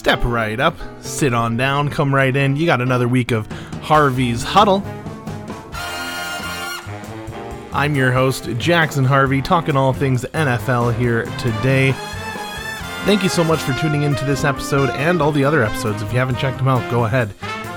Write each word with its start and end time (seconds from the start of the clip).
step 0.00 0.24
right 0.24 0.58
up, 0.58 0.74
sit 1.02 1.34
on 1.34 1.58
down, 1.58 1.90
come 1.90 2.14
right 2.14 2.34
in. 2.34 2.56
You 2.56 2.64
got 2.64 2.80
another 2.80 3.06
week 3.06 3.32
of 3.32 3.46
Harvey's 3.82 4.42
Huddle. 4.42 4.82
I'm 7.74 7.94
your 7.94 8.10
host, 8.10 8.48
Jackson 8.56 9.04
Harvey, 9.04 9.42
talking 9.42 9.76
all 9.76 9.92
things 9.92 10.24
NFL 10.32 10.96
here 10.96 11.26
today. 11.36 11.92
Thank 13.04 13.22
you 13.22 13.28
so 13.28 13.44
much 13.44 13.60
for 13.60 13.74
tuning 13.74 14.00
into 14.00 14.24
this 14.24 14.42
episode 14.42 14.88
and 14.88 15.20
all 15.20 15.32
the 15.32 15.44
other 15.44 15.62
episodes. 15.62 16.00
If 16.00 16.10
you 16.14 16.18
haven't 16.18 16.38
checked 16.38 16.56
them 16.56 16.68
out, 16.68 16.90
go 16.90 17.04
ahead. 17.04 17.34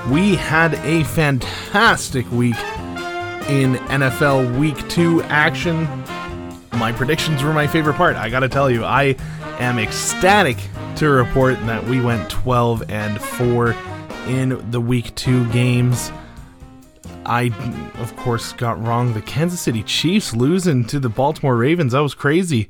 We 0.09 0.35
had 0.35 0.75
a 0.75 1.03
fantastic 1.03 2.31
week 2.31 2.55
in 3.49 3.75
NFL 3.89 4.57
Week 4.57 4.77
2 4.87 5.23
action. 5.23 5.89
My 6.71 6.93
predictions 6.93 7.43
were 7.43 7.51
my 7.51 7.67
favorite 7.67 7.95
part. 7.95 8.15
I 8.15 8.29
gotta 8.29 8.47
tell 8.47 8.71
you, 8.71 8.85
I 8.85 9.17
am 9.59 9.77
ecstatic 9.77 10.55
to 10.97 11.09
report 11.09 11.59
that 11.65 11.83
we 11.85 11.99
went 11.99 12.29
12 12.29 12.89
and 12.89 13.19
4 13.19 13.75
in 14.27 14.71
the 14.71 14.79
Week 14.79 15.13
2 15.15 15.49
games. 15.51 16.11
I, 17.25 17.51
of 17.99 18.15
course, 18.15 18.53
got 18.53 18.81
wrong. 18.85 19.13
The 19.13 19.21
Kansas 19.21 19.59
City 19.59 19.81
Chiefs 19.83 20.35
losing 20.35 20.85
to 20.85 20.99
the 20.99 21.09
Baltimore 21.09 21.55
Ravens. 21.55 21.93
That 21.93 22.01
was 22.01 22.13
crazy. 22.13 22.69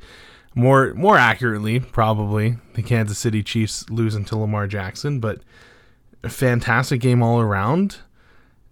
More, 0.55 0.93
more 0.93 1.17
accurately, 1.17 1.79
probably 1.79 2.57
the 2.75 2.83
Kansas 2.83 3.17
City 3.17 3.43
Chiefs 3.43 3.89
losing 3.89 4.23
to 4.25 4.37
Lamar 4.37 4.67
Jackson, 4.67 5.19
but 5.19 5.41
a 6.23 6.29
fantastic 6.29 7.01
game 7.01 7.21
all 7.21 7.41
around 7.41 7.97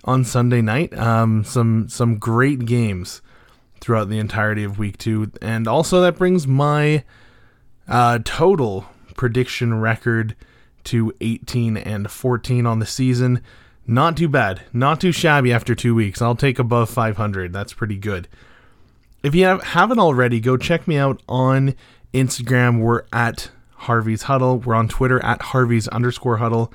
on 0.05 0.23
Sunday 0.23 0.61
night. 0.61 0.97
Um, 0.97 1.43
some 1.43 1.89
some 1.89 2.17
great 2.17 2.65
games 2.65 3.21
throughout 3.79 4.09
the 4.09 4.19
entirety 4.19 4.63
of 4.63 4.79
Week 4.79 4.97
Two, 4.97 5.31
and 5.41 5.67
also 5.67 6.01
that 6.01 6.17
brings 6.17 6.47
my 6.47 7.03
uh, 7.87 8.19
total 8.23 8.85
prediction 9.15 9.79
record 9.79 10.35
to 10.85 11.13
18 11.21 11.77
and 11.77 12.09
14 12.09 12.65
on 12.65 12.79
the 12.79 12.85
season. 12.85 13.41
Not 13.87 14.17
too 14.17 14.29
bad. 14.29 14.61
Not 14.73 15.01
too 15.01 15.11
shabby 15.11 15.51
after 15.51 15.75
two 15.75 15.95
weeks. 15.95 16.21
I'll 16.21 16.35
take 16.35 16.59
above 16.59 16.89
500. 16.89 17.51
That's 17.51 17.73
pretty 17.73 17.97
good. 17.97 18.27
If 19.23 19.35
you 19.35 19.45
have, 19.45 19.63
haven't 19.63 19.99
already, 19.99 20.39
go 20.39 20.57
check 20.57 20.87
me 20.87 20.97
out 20.97 21.21
on 21.27 21.75
Instagram. 22.13 22.79
We're 22.79 23.03
at 23.13 23.51
Harvey's 23.75 24.23
Huddle. 24.23 24.59
We're 24.59 24.75
on 24.75 24.87
Twitter 24.87 25.23
at 25.23 25.41
Harvey's 25.41 25.87
underscore 25.89 26.37
huddle. 26.37 26.73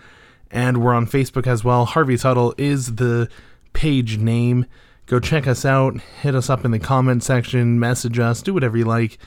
And 0.51 0.83
we're 0.83 0.95
on 0.95 1.07
Facebook 1.07 1.47
as 1.47 1.65
well. 1.65 1.85
Harvey's 1.85 2.23
Huddle 2.23 2.55
is 2.57 2.97
the 2.97 3.29
page 3.73 4.19
name. 4.19 4.67
Go 5.07 5.21
check 5.21 5.47
us 5.47 5.65
out. 5.65 6.01
Hit 6.23 6.35
us 6.35 6.51
up 6.51 6.65
in 6.65 6.71
the 6.71 6.79
comment 6.79 7.23
section. 7.23 7.79
Message 7.79 8.19
us. 8.19 8.43
Do 8.43 8.55
whatever 8.55 8.77
you 8.77 8.85
like. 8.85 9.19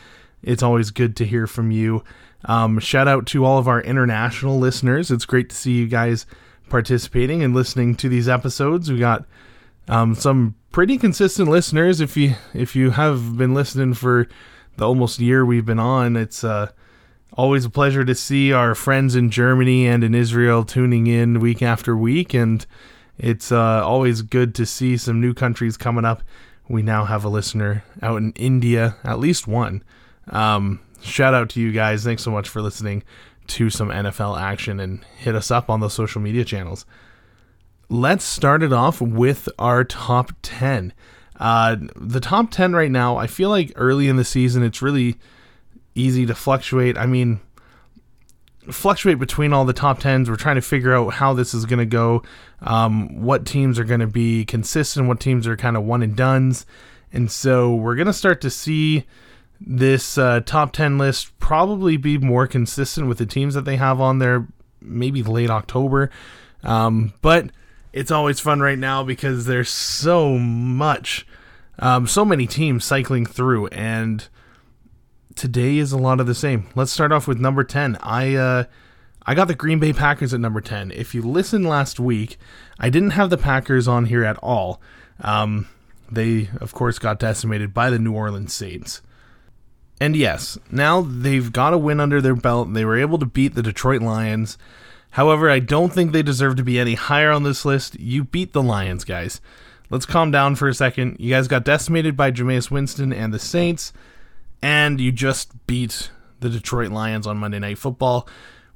It's 0.42 0.64
always 0.64 0.92
good 0.92 1.16
to 1.18 1.26
hear 1.26 1.48
from 1.48 1.72
you. 1.72 2.04
Um, 2.46 2.80
shout 2.80 3.08
out 3.08 3.26
to 3.28 3.46
all 3.46 3.58
of 3.58 3.68
our 3.68 3.82
international 3.82 4.58
listeners. 4.60 5.12
It's 5.12 5.26
great 5.26 5.50
to 5.50 5.56
see 5.56 5.74
you 5.74 5.88
guys 5.88 6.26
participating 6.70 7.44
and 7.44 7.54
listening 7.54 7.96
to 7.96 8.10
these 8.10 8.30
episodes. 8.30 8.92
We 8.92 9.00
got 9.00 9.26
um, 9.88 10.16
some 10.16 10.56
pretty 10.72 10.98
consistent 10.98 11.50
listeners. 11.50 12.00
If 12.00 12.16
you 12.16 12.36
if 12.54 12.76
you 12.76 12.92
have 12.92 13.38
been 13.38 13.54
listening 13.54 13.94
for 13.94 14.28
the 14.78 14.88
almost 14.88 15.20
year 15.20 15.46
we've 15.46 15.66
been 15.66 15.80
on, 15.80 16.16
it's 16.16 16.44
uh, 16.44 16.72
always 17.34 17.66
a 17.66 17.70
pleasure 17.70 18.06
to 18.06 18.16
see 18.16 18.54
our 18.54 18.76
friends 18.76 19.16
in 19.16 19.32
Germany 19.32 19.88
and 19.88 20.04
in 20.04 20.16
Israel 20.16 20.64
tuning 20.64 21.08
in 21.08 21.40
week 21.40 21.62
after 21.62 21.98
week, 21.98 22.34
and 22.34 22.66
it's 23.18 23.52
uh, 23.52 23.84
always 23.86 24.22
good 24.22 24.56
to 24.56 24.66
see 24.66 24.96
some 24.96 25.20
new 25.20 25.34
countries 25.34 25.76
coming 25.76 26.06
up. 26.06 26.24
We 26.70 26.84
now 26.84 27.06
have 27.06 27.26
a 27.26 27.30
listener 27.30 27.84
out 28.02 28.18
in 28.18 28.32
India, 28.34 28.96
at 29.04 29.20
least 29.20 29.48
one. 29.48 29.84
Um, 30.30 30.80
shout 31.02 31.34
out 31.34 31.50
to 31.52 31.62
you 31.62 31.72
guys. 31.72 32.04
Thanks 32.04 32.24
so 32.24 32.32
much 32.32 32.50
for 32.50 32.62
listening 32.62 33.04
to 33.48 33.70
some 33.70 33.90
NFL 33.90 34.40
action 34.40 34.80
and 34.80 35.04
hit 35.18 35.36
us 35.36 35.52
up 35.52 35.70
on 35.70 35.80
the 35.80 35.90
social 35.90 36.22
media 36.22 36.46
channels. 36.46 36.86
Let's 37.90 38.24
start 38.24 38.62
it 38.62 38.72
off 38.72 39.02
with 39.02 39.50
our 39.58 39.84
top 39.84 40.32
10. 40.42 40.94
Uh, 41.40 41.78
the 41.96 42.20
top 42.20 42.52
10 42.52 42.74
right 42.74 42.92
now, 42.92 43.18
I 43.18 43.28
feel 43.28 43.50
like 43.50 43.72
early 43.76 44.08
in 44.08 44.18
the 44.18 44.26
season, 44.26 44.62
it's 44.62 44.82
really 44.82 45.16
easy 45.96 46.26
to 46.26 46.36
fluctuate. 46.36 46.98
I 46.98 47.08
mean, 47.08 47.40
fluctuate 48.70 49.18
between 49.18 49.54
all 49.54 49.66
the 49.66 49.74
top 49.74 50.00
10s. 50.00 50.30
We're 50.30 50.36
trying 50.36 50.56
to 50.56 50.62
figure 50.62 50.94
out 50.94 51.14
how 51.14 51.34
this 51.34 51.54
is 51.54 51.66
going 51.66 51.80
to 51.80 51.86
go, 51.86 52.24
um, 52.62 53.24
what 53.24 53.46
teams 53.46 53.80
are 53.80 53.84
going 53.84 54.02
to 54.02 54.08
be 54.08 54.46
consistent, 54.46 55.08
what 55.08 55.20
teams 55.20 55.48
are 55.48 55.58
kind 55.58 55.76
of 55.76 55.84
one 55.84 56.04
and 56.04 56.16
duns. 56.16 56.66
And 57.12 57.32
so 57.32 57.74
we're 57.74 57.96
going 57.96 58.08
to 58.08 58.14
start 58.14 58.42
to 58.42 58.50
see 58.50 59.06
this 59.62 60.18
uh, 60.18 60.42
top 60.46 60.72
10 60.72 60.98
list 60.98 61.38
probably 61.40 61.98
be 61.98 62.18
more 62.18 62.48
consistent 62.48 63.08
with 63.08 63.18
the 63.18 63.26
teams 63.26 63.54
that 63.54 63.66
they 63.66 63.76
have 63.76 64.00
on 64.00 64.20
there, 64.20 64.48
maybe 64.82 65.22
late 65.24 65.50
October. 65.50 66.10
Um, 66.64 67.14
but 67.22 67.50
it's 67.94 68.12
always 68.12 68.40
fun 68.40 68.60
right 68.62 68.78
now 68.78 69.04
because 69.04 69.46
there's 69.46 69.70
so 69.70 70.38
much, 70.38 71.26
um, 71.80 72.08
so 72.08 72.24
many 72.24 72.48
teams 72.48 72.86
cycling 72.86 73.26
through, 73.26 73.68
and 73.68 74.28
today 75.36 75.78
is 75.78 75.92
a 75.92 75.98
lot 75.98 76.20
of 76.20 76.28
the 76.28 76.36
same. 76.36 76.68
Let's 76.76 76.92
start 76.92 77.12
off 77.12 77.28
with 77.28 77.40
number 77.40 77.64
10. 77.64 77.98
I, 78.02 78.36
uh, 78.36 78.64
I 79.26 79.36
got 79.36 79.48
the 79.48 79.56
Green 79.56 79.80
Bay 79.80 79.94
Packers 79.94 80.34
at 80.34 80.40
number 80.40 80.62
10. 80.62 80.92
If 80.92 81.14
you 81.14 81.22
listened 81.22 81.66
last 81.68 82.00
week, 82.00 82.38
I 82.80 82.90
didn't 82.90 83.12
have 83.12 83.30
the 83.30 83.38
Packers 83.38 83.88
on 83.88 84.06
here 84.06 84.24
at 84.24 84.38
all. 84.38 84.82
Um, 85.22 85.68
they, 86.12 86.50
of 86.60 86.74
course, 86.74 86.98
got 86.98 87.20
decimated 87.20 87.74
by 87.74 87.90
the 87.90 88.00
New 88.00 88.14
Orleans 88.14 88.54
Saints. 88.54 89.02
And 90.00 90.16
yes, 90.16 90.58
now 90.72 91.02
they've 91.02 91.52
got 91.52 91.74
a 91.74 91.78
win 91.78 92.00
under 92.00 92.22
their 92.22 92.36
belt. 92.36 92.74
They 92.74 92.86
were 92.86 92.98
able 92.98 93.20
to 93.20 93.26
beat 93.26 93.56
the 93.56 93.62
Detroit 93.62 94.02
Lions. 94.02 94.58
However, 95.12 95.50
I 95.50 95.60
don't 95.60 95.92
think 95.92 96.12
they 96.12 96.24
deserve 96.24 96.56
to 96.58 96.64
be 96.64 96.80
any 96.80 96.94
higher 96.94 97.32
on 97.32 97.44
this 97.44 97.66
list. 97.66 98.00
You 98.00 98.24
beat 98.24 98.54
the 98.54 98.64
Lions, 98.64 99.04
guys. 99.04 99.42
Let's 99.90 100.06
calm 100.06 100.32
down 100.32 100.56
for 100.56 100.68
a 100.68 100.74
second. 100.74 101.18
You 101.20 101.32
guys 101.32 101.48
got 101.48 101.66
decimated 101.66 102.16
by 102.16 102.32
Jameis 102.32 102.70
Winston 102.70 103.12
and 103.12 103.34
the 103.34 103.40
Saints, 103.40 103.92
and 104.62 105.02
you 105.02 105.12
just 105.12 105.66
beat 105.66 106.12
the 106.40 106.50
Detroit 106.50 106.92
Lions 106.92 107.26
on 107.26 107.38
Monday 107.38 107.60
Night 107.60 107.80
Football. 107.80 108.28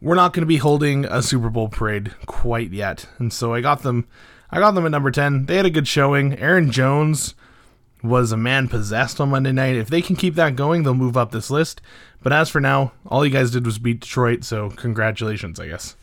We're 0.01 0.15
not 0.15 0.33
going 0.33 0.41
to 0.41 0.47
be 0.47 0.57
holding 0.57 1.05
a 1.05 1.21
Super 1.21 1.49
Bowl 1.49 1.69
parade 1.69 2.13
quite 2.25 2.71
yet, 2.71 3.05
and 3.19 3.31
so 3.31 3.53
I 3.53 3.61
got 3.61 3.83
them. 3.83 4.07
I 4.49 4.59
got 4.59 4.71
them 4.71 4.85
at 4.85 4.91
number 4.91 5.11
ten. 5.11 5.45
They 5.45 5.55
had 5.55 5.65
a 5.65 5.69
good 5.69 5.87
showing. 5.87 6.37
Aaron 6.39 6.71
Jones 6.71 7.35
was 8.03 8.31
a 8.31 8.37
man 8.37 8.67
possessed 8.67 9.21
on 9.21 9.29
Monday 9.29 9.51
night. 9.51 9.75
If 9.75 9.87
they 9.87 10.01
can 10.01 10.15
keep 10.15 10.35
that 10.35 10.55
going, 10.55 10.83
they'll 10.83 10.93
move 10.93 11.17
up 11.17 11.31
this 11.31 11.49
list. 11.49 11.81
But 12.21 12.33
as 12.33 12.49
for 12.49 12.59
now, 12.59 12.91
all 13.07 13.25
you 13.25 13.31
guys 13.31 13.51
did 13.51 13.65
was 13.65 13.79
beat 13.79 14.01
Detroit, 14.01 14.43
so 14.43 14.69
congratulations, 14.69 15.59
I 15.59 15.67
guess. 15.67 15.95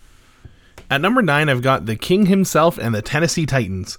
At 0.91 1.01
number 1.01 1.23
nine, 1.23 1.49
I've 1.49 1.63
got 1.63 1.87
the 1.87 1.97
King 1.97 2.27
himself 2.27 2.79
and 2.79 2.95
the 2.95 3.03
Tennessee 3.03 3.47
Titans. 3.47 3.99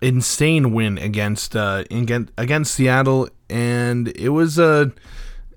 Insane 0.00 0.72
win 0.72 0.96
against 0.96 1.54
uh, 1.54 1.84
against 1.90 2.74
Seattle, 2.74 3.28
and 3.50 4.08
it 4.16 4.30
was 4.30 4.58
a 4.58 4.92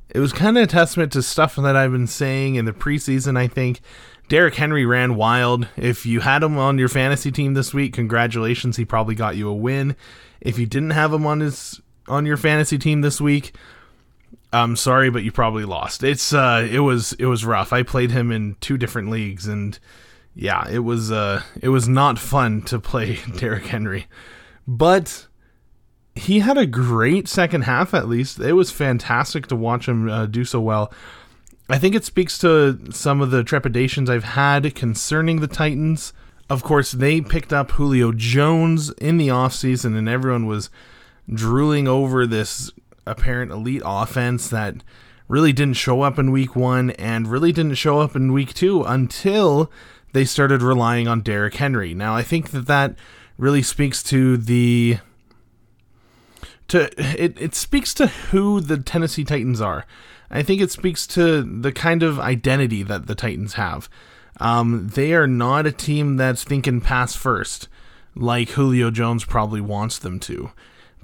it 0.10 0.20
was 0.20 0.34
kind 0.34 0.58
of 0.58 0.66
a 0.66 0.68
testament 0.68 1.14
to 1.14 1.22
stuff 1.22 1.56
that 1.56 1.78
I've 1.78 1.94
been 1.94 2.08
saying 2.08 2.56
in 2.56 2.66
the 2.66 2.74
preseason. 2.74 3.38
I 3.38 3.48
think 3.48 3.80
Derrick 4.28 4.56
Henry 4.56 4.86
ran 4.86 5.16
wild. 5.16 5.68
If 5.78 6.06
you 6.06 6.20
had 6.20 6.44
him 6.44 6.58
on 6.58 6.78
your 6.78 6.90
fantasy 6.90 7.32
team 7.32 7.54
this 7.54 7.74
week, 7.74 7.94
congratulations, 7.94 8.76
he 8.78 8.84
probably 8.84 9.16
got 9.16 9.38
you 9.38 9.48
a 9.48 9.54
win. 9.54 9.96
If 10.44 10.60
you 10.60 10.66
didn't 10.66 10.92
have 10.92 11.14
him 11.14 11.26
on 11.26 11.40
his 11.40 11.82
on 12.08 12.26
your 12.26 12.38
fantasy 12.38 12.78
team 12.78 13.02
this 13.02 13.22
week, 13.22 13.56
I'm 14.52 14.76
sorry, 14.76 15.10
but 15.10 15.24
you 15.24 15.32
probably 15.32 15.66
lost. 15.66 16.04
It's 16.04 16.34
uh, 16.34 16.68
it 16.70 16.80
was 16.80 17.14
it 17.14 17.26
was 17.26 17.46
rough. 17.46 17.74
I 17.74 17.82
played 17.82 18.12
him 18.12 18.32
in 18.32 18.56
two 18.60 18.78
different 18.78 19.10
leagues, 19.10 19.48
and 19.48 19.80
yeah, 20.36 20.70
it 20.70 20.80
was 20.80 21.12
uh, 21.12 21.42
it 21.62 21.70
was 21.70 21.88
not 21.88 22.20
fun 22.20 22.62
to 22.64 22.80
play 22.80 23.20
Derrick 23.38 23.66
Henry, 23.66 24.06
but 24.68 25.28
he 26.14 26.42
had 26.42 26.58
a 26.58 26.68
great 26.68 27.28
second 27.28 27.62
half. 27.64 27.94
At 27.94 28.10
least 28.10 28.40
it 28.40 28.54
was 28.54 28.70
fantastic 28.70 29.48
to 29.48 29.56
watch 29.56 29.88
him 29.88 30.10
uh, 30.10 30.26
do 30.28 30.46
so 30.46 30.62
well. 30.62 30.94
I 31.70 31.80
think 31.80 31.96
it 31.96 32.04
speaks 32.04 32.38
to 32.40 32.92
some 32.92 33.22
of 33.22 33.32
the 33.32 33.44
trepidations 33.44 34.10
I've 34.10 34.24
had 34.24 34.76
concerning 34.76 35.40
the 35.40 35.48
Titans 35.48 36.14
of 36.50 36.64
course, 36.64 36.92
they 36.92 37.22
picked 37.22 37.54
up 37.54 37.72
Julio 37.72 38.12
Jones 38.12 38.90
in 38.92 39.18
the 39.18 39.30
offseason, 39.30 39.98
and 39.98 40.10
everyone 40.10 40.46
was 40.46 40.70
drooling 41.32 41.88
over 41.88 42.28
this 42.28 42.72
apparent 43.06 43.52
elite 43.52 43.82
offense 43.86 44.50
that 44.50 44.76
really 45.28 45.54
didn't 45.54 45.76
show 45.76 46.02
up 46.02 46.20
in 46.20 46.32
week 46.32 46.56
one 46.56 46.92
and 46.92 47.28
really 47.28 47.52
didn't 47.52 47.76
show 47.76 48.00
up 48.00 48.16
in 48.16 48.34
week 48.34 48.54
two 48.54 48.84
until 48.84 49.72
they 50.12 50.26
started 50.26 50.62
relying 50.62 51.08
on 51.08 51.22
Derrick 51.22 51.56
Henry. 51.56 51.94
Now, 51.94 52.16
I 52.16 52.22
think 52.24 52.52
that 52.52 52.68
that 52.68 52.96
really 53.38 53.62
speaks 53.64 54.04
to 54.04 54.38
the. 54.38 55.00
To, 56.70 56.90
it, 56.98 57.40
it 57.40 57.56
speaks 57.56 57.94
to 57.96 58.08
who 58.08 58.62
the 58.62 58.78
Tennessee 58.78 59.24
Titans 59.24 59.60
are. 59.60 59.86
I 60.32 60.44
think 60.44 60.62
it 60.62 60.72
speaks 60.72 61.06
to 61.08 61.44
the 61.44 61.72
kind 61.72 62.02
of 62.04 62.20
identity 62.20 62.84
that 62.84 63.06
the 63.06 63.16
Titans 63.16 63.54
have. 63.54 63.90
Um, 64.40 64.90
they 64.94 65.14
are 65.14 65.28
not 65.28 65.66
a 65.66 65.72
team 65.72 66.18
that's 66.18 66.44
thinking 66.44 66.82
pass 66.82 67.16
first, 67.16 67.68
like 68.16 68.50
Julio 68.50 68.92
Jones 68.92 69.26
probably 69.26 69.62
wants 69.62 69.98
them 69.98 70.20
to. 70.22 70.52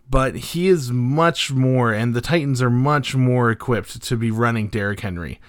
But 0.09 0.35
he 0.35 0.67
is 0.67 0.91
much 0.91 1.51
more, 1.51 1.93
and 1.93 2.15
the 2.15 2.21
Titans 2.21 2.61
are 2.61 2.71
much 2.71 3.15
more 3.15 3.51
equipped 3.51 4.01
to 4.03 4.17
be 4.17 4.31
running 4.31 4.67
Derrick 4.67 5.01
Henry 5.01 5.39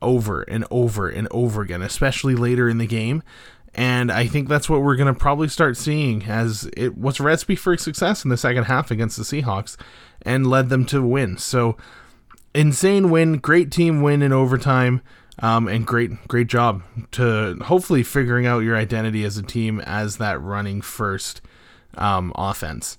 over 0.00 0.42
and 0.42 0.64
over 0.70 1.08
and 1.08 1.26
over 1.30 1.62
again, 1.62 1.82
especially 1.82 2.36
later 2.36 2.68
in 2.68 2.78
the 2.78 2.86
game. 2.86 3.22
And 3.74 4.12
I 4.12 4.28
think 4.28 4.48
that's 4.48 4.70
what 4.70 4.82
we're 4.82 4.94
going 4.94 5.12
to 5.12 5.18
probably 5.18 5.48
start 5.48 5.76
seeing 5.76 6.24
as 6.24 6.70
it 6.76 6.96
was 6.96 7.18
a 7.18 7.24
recipe 7.24 7.56
for 7.56 7.76
success 7.76 8.22
in 8.22 8.30
the 8.30 8.36
second 8.36 8.64
half 8.64 8.92
against 8.92 9.16
the 9.16 9.24
Seahawks 9.24 9.76
and 10.22 10.46
led 10.46 10.68
them 10.68 10.84
to 10.86 11.02
win. 11.02 11.38
So, 11.38 11.76
insane 12.54 13.10
win, 13.10 13.38
great 13.38 13.72
team 13.72 14.00
win 14.00 14.22
in 14.22 14.32
overtime. 14.32 15.00
Um, 15.40 15.66
and 15.68 15.86
great, 15.86 16.28
great 16.28 16.46
job 16.46 16.82
to 17.12 17.56
hopefully 17.64 18.02
figuring 18.02 18.46
out 18.46 18.60
your 18.60 18.76
identity 18.76 19.24
as 19.24 19.36
a 19.36 19.42
team 19.42 19.80
as 19.80 20.18
that 20.18 20.40
running 20.40 20.80
first 20.80 21.40
um, 21.96 22.32
offense. 22.36 22.98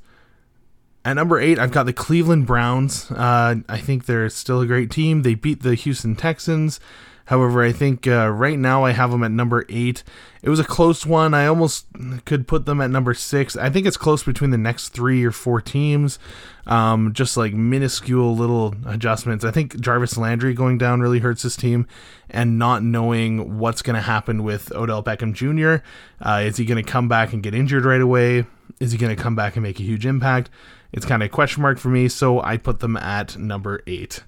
At 1.06 1.14
number 1.14 1.40
eight, 1.40 1.60
I've 1.60 1.72
got 1.72 1.86
the 1.86 1.94
Cleveland 1.94 2.48
Browns. 2.48 3.10
Uh, 3.12 3.58
I 3.70 3.80
think 3.80 4.06
they're 4.06 4.28
still 4.30 4.62
a 4.62 4.68
great 4.68 4.90
team. 4.90 5.22
They 5.22 5.36
beat 5.36 5.62
the 5.62 5.76
Houston 5.76 6.16
Texans. 6.16 6.80
However, 7.26 7.64
I 7.64 7.72
think 7.72 8.08
uh, 8.08 8.30
right 8.30 8.58
now 8.58 8.84
I 8.84 8.92
have 8.92 9.12
them 9.12 9.24
at 9.24 9.32
number 9.32 9.66
eight. 9.68 10.04
It 10.44 10.50
was 10.50 10.60
a 10.60 10.64
close 10.64 11.06
one. 11.06 11.34
I 11.34 11.48
almost 11.48 11.88
could 12.26 12.48
put 12.48 12.66
them 12.66 12.80
at 12.80 12.92
number 12.92 13.16
six. 13.16 13.58
I 13.58 13.70
think 13.72 13.88
it's 13.88 13.98
close 13.98 14.24
between 14.24 14.52
the 14.52 14.60
next 14.60 14.90
three 14.90 15.26
or 15.26 15.32
four 15.32 15.60
teams. 15.60 16.20
Um, 16.68 17.14
just 17.14 17.36
like 17.36 17.54
minuscule 17.54 18.36
little 18.36 18.76
adjustments. 18.86 19.44
I 19.44 19.52
think 19.52 19.80
Jarvis 19.80 20.18
Landry 20.18 20.54
going 20.54 20.78
down 20.78 21.00
really 21.00 21.20
hurts 21.20 21.44
this 21.44 21.56
team, 21.56 21.88
and 22.30 22.58
not 22.60 22.84
knowing 22.84 23.60
what's 23.60 23.82
going 23.82 23.96
to 23.96 24.02
happen 24.02 24.44
with 24.44 24.72
Odell 24.74 25.04
Beckham 25.04 25.34
Jr. 25.34 25.84
Uh, 26.20 26.42
is 26.42 26.58
he 26.58 26.66
going 26.66 26.84
to 26.84 26.92
come 26.92 27.08
back 27.08 27.34
and 27.34 27.44
get 27.44 27.54
injured 27.54 27.86
right 27.86 28.02
away? 28.02 28.46
Is 28.80 28.92
he 28.92 28.98
going 28.98 29.16
to 29.16 29.22
come 29.22 29.36
back 29.36 29.56
and 29.56 29.64
make 29.64 29.80
a 29.80 29.84
huge 29.84 30.06
impact? 30.06 30.50
It's 30.92 31.06
kind 31.06 31.22
of 31.22 31.28
a 31.28 31.30
question 31.30 31.62
mark 31.62 31.78
for 31.78 31.90
me, 31.90 32.08
so 32.08 32.42
I 32.42 32.58
put 32.58 32.80
them 32.80 32.98
at 32.98 33.38
number 33.38 33.82
eight. 33.88 34.24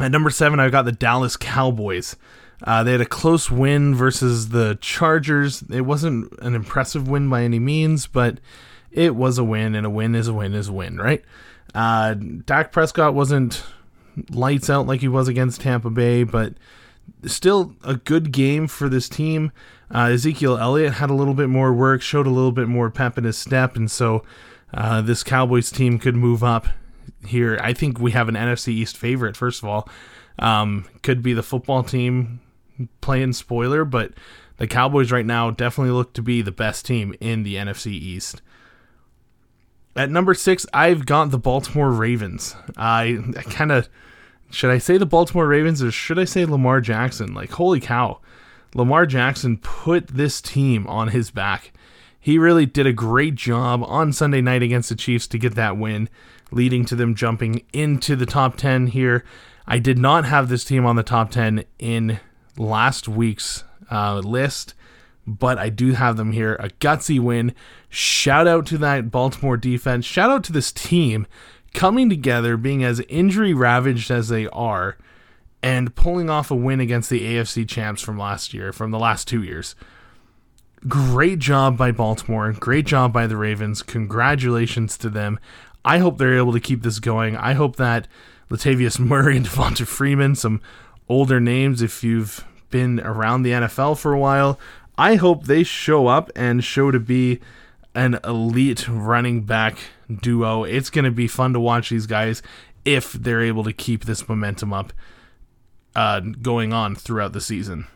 At 0.00 0.10
number 0.10 0.30
seven, 0.30 0.60
I've 0.60 0.72
got 0.72 0.86
the 0.86 0.92
Dallas 0.92 1.36
Cowboys. 1.36 2.16
Uh, 2.62 2.82
they 2.82 2.92
had 2.92 3.00
a 3.00 3.06
close 3.06 3.50
win 3.50 3.94
versus 3.94 4.48
the 4.48 4.78
Chargers. 4.80 5.62
It 5.70 5.82
wasn't 5.82 6.32
an 6.40 6.54
impressive 6.54 7.08
win 7.08 7.28
by 7.28 7.42
any 7.42 7.58
means, 7.58 8.06
but 8.06 8.38
it 8.90 9.14
was 9.14 9.38
a 9.38 9.44
win, 9.44 9.74
and 9.74 9.86
a 9.86 9.90
win 9.90 10.14
is 10.14 10.26
a 10.26 10.32
win 10.32 10.54
is 10.54 10.68
a 10.68 10.72
win, 10.72 10.96
right? 10.96 11.22
Uh, 11.74 12.14
Dak 12.14 12.72
Prescott 12.72 13.14
wasn't 13.14 13.62
lights 14.30 14.68
out 14.68 14.86
like 14.86 15.00
he 15.00 15.08
was 15.08 15.28
against 15.28 15.60
Tampa 15.60 15.90
Bay, 15.90 16.24
but 16.24 16.54
still 17.26 17.74
a 17.84 17.96
good 17.96 18.32
game 18.32 18.66
for 18.66 18.88
this 18.88 19.08
team. 19.08 19.52
Uh, 19.94 20.10
Ezekiel 20.12 20.56
Elliott 20.58 20.94
had 20.94 21.10
a 21.10 21.14
little 21.14 21.34
bit 21.34 21.48
more 21.48 21.72
work, 21.72 22.02
showed 22.02 22.26
a 22.26 22.30
little 22.30 22.52
bit 22.52 22.68
more 22.68 22.90
pep 22.90 23.18
in 23.18 23.24
his 23.24 23.38
step, 23.38 23.76
and 23.76 23.90
so 23.90 24.24
uh, 24.72 25.00
this 25.02 25.22
Cowboys 25.22 25.70
team 25.70 25.98
could 25.98 26.16
move 26.16 26.42
up 26.42 26.68
here. 27.26 27.58
I 27.62 27.72
think 27.72 27.98
we 27.98 28.12
have 28.12 28.28
an 28.28 28.34
NFC 28.34 28.68
East 28.68 28.96
favorite, 28.96 29.36
first 29.36 29.62
of 29.62 29.68
all. 29.68 29.88
Um, 30.38 30.86
could 31.02 31.22
be 31.22 31.32
the 31.32 31.42
football 31.42 31.82
team 31.82 32.40
playing 33.00 33.34
spoiler, 33.34 33.84
but 33.84 34.12
the 34.56 34.66
Cowboys 34.66 35.12
right 35.12 35.26
now 35.26 35.50
definitely 35.50 35.92
look 35.92 36.12
to 36.14 36.22
be 36.22 36.42
the 36.42 36.52
best 36.52 36.86
team 36.86 37.14
in 37.20 37.42
the 37.42 37.56
NFC 37.56 37.88
East. 37.92 38.42
At 39.96 40.10
number 40.10 40.34
six, 40.34 40.66
I've 40.72 41.04
got 41.04 41.30
the 41.30 41.38
Baltimore 41.38 41.90
Ravens. 41.90 42.54
I, 42.76 43.18
I 43.36 43.42
kind 43.42 43.72
of 43.72 43.88
should 44.50 44.70
I 44.70 44.78
say 44.78 44.98
the 44.98 45.06
Baltimore 45.06 45.46
Ravens 45.46 45.82
or 45.82 45.90
should 45.90 46.18
I 46.18 46.24
say 46.24 46.44
Lamar 46.44 46.80
Jackson? 46.80 47.34
Like, 47.34 47.52
holy 47.52 47.80
cow, 47.80 48.20
Lamar 48.74 49.06
Jackson 49.06 49.56
put 49.58 50.08
this 50.08 50.40
team 50.40 50.86
on 50.86 51.08
his 51.08 51.30
back. 51.30 51.72
He 52.18 52.38
really 52.38 52.66
did 52.66 52.86
a 52.86 52.92
great 52.92 53.36
job 53.36 53.82
on 53.84 54.12
Sunday 54.12 54.40
night 54.40 54.62
against 54.62 54.90
the 54.90 54.94
Chiefs 54.94 55.26
to 55.28 55.38
get 55.38 55.54
that 55.54 55.76
win 55.76 56.08
leading 56.50 56.84
to 56.86 56.96
them 56.96 57.14
jumping 57.14 57.64
into 57.72 58.16
the 58.16 58.26
top 58.26 58.56
10 58.56 58.88
here. 58.88 59.24
I 59.66 59.78
did 59.78 59.98
not 59.98 60.24
have 60.24 60.48
this 60.48 60.64
team 60.64 60.84
on 60.84 60.96
the 60.96 61.02
top 61.02 61.30
10 61.30 61.64
in 61.78 62.20
last 62.56 63.08
week's 63.08 63.64
uh, 63.90 64.18
list, 64.18 64.74
but 65.26 65.58
I 65.58 65.68
do 65.68 65.92
have 65.92 66.16
them 66.16 66.32
here. 66.32 66.54
A 66.56 66.70
gutsy 66.70 67.20
win. 67.20 67.54
Shout 67.88 68.46
out 68.46 68.66
to 68.66 68.78
that 68.78 69.10
Baltimore 69.10 69.56
defense. 69.56 70.04
Shout 70.04 70.30
out 70.30 70.44
to 70.44 70.52
this 70.52 70.72
team 70.72 71.26
coming 71.74 72.08
together, 72.08 72.56
being 72.56 72.82
as 72.82 73.00
injury 73.08 73.54
ravaged 73.54 74.10
as 74.10 74.28
they 74.28 74.48
are, 74.48 74.96
and 75.62 75.94
pulling 75.94 76.30
off 76.30 76.50
a 76.50 76.56
win 76.56 76.80
against 76.80 77.10
the 77.10 77.20
AFC 77.20 77.68
champs 77.68 78.02
from 78.02 78.18
last 78.18 78.54
year, 78.54 78.72
from 78.72 78.90
the 78.90 78.98
last 78.98 79.28
two 79.28 79.42
years. 79.42 79.74
Great 80.88 81.38
job 81.38 81.76
by 81.76 81.92
Baltimore. 81.92 82.52
Great 82.52 82.86
job 82.86 83.12
by 83.12 83.26
the 83.26 83.36
Ravens. 83.36 83.82
Congratulations 83.82 84.96
to 84.96 85.10
them. 85.10 85.38
I 85.84 85.98
hope 85.98 86.18
they're 86.18 86.36
able 86.36 86.52
to 86.52 86.60
keep 86.60 86.82
this 86.82 86.98
going. 86.98 87.36
I 87.36 87.54
hope 87.54 87.76
that 87.76 88.06
Latavius 88.50 88.98
Murray 88.98 89.36
and 89.36 89.46
Devonta 89.46 89.86
Freeman, 89.86 90.34
some 90.34 90.60
older 91.08 91.40
names, 91.40 91.82
if 91.82 92.04
you've 92.04 92.44
been 92.70 93.00
around 93.00 93.42
the 93.42 93.50
NFL 93.50 93.98
for 93.98 94.12
a 94.12 94.18
while, 94.18 94.58
I 94.96 95.16
hope 95.16 95.44
they 95.44 95.62
show 95.62 96.06
up 96.06 96.30
and 96.36 96.62
show 96.62 96.90
to 96.90 97.00
be 97.00 97.40
an 97.94 98.18
elite 98.24 98.86
running 98.88 99.42
back 99.42 99.78
duo. 100.20 100.64
It's 100.64 100.90
going 100.90 101.04
to 101.04 101.10
be 101.10 101.26
fun 101.26 101.52
to 101.54 101.60
watch 101.60 101.90
these 101.90 102.06
guys 102.06 102.42
if 102.84 103.12
they're 103.12 103.42
able 103.42 103.64
to 103.64 103.72
keep 103.72 104.04
this 104.04 104.28
momentum 104.28 104.72
up 104.72 104.92
uh, 105.96 106.20
going 106.20 106.72
on 106.72 106.94
throughout 106.94 107.32
the 107.32 107.40
season. 107.40 107.86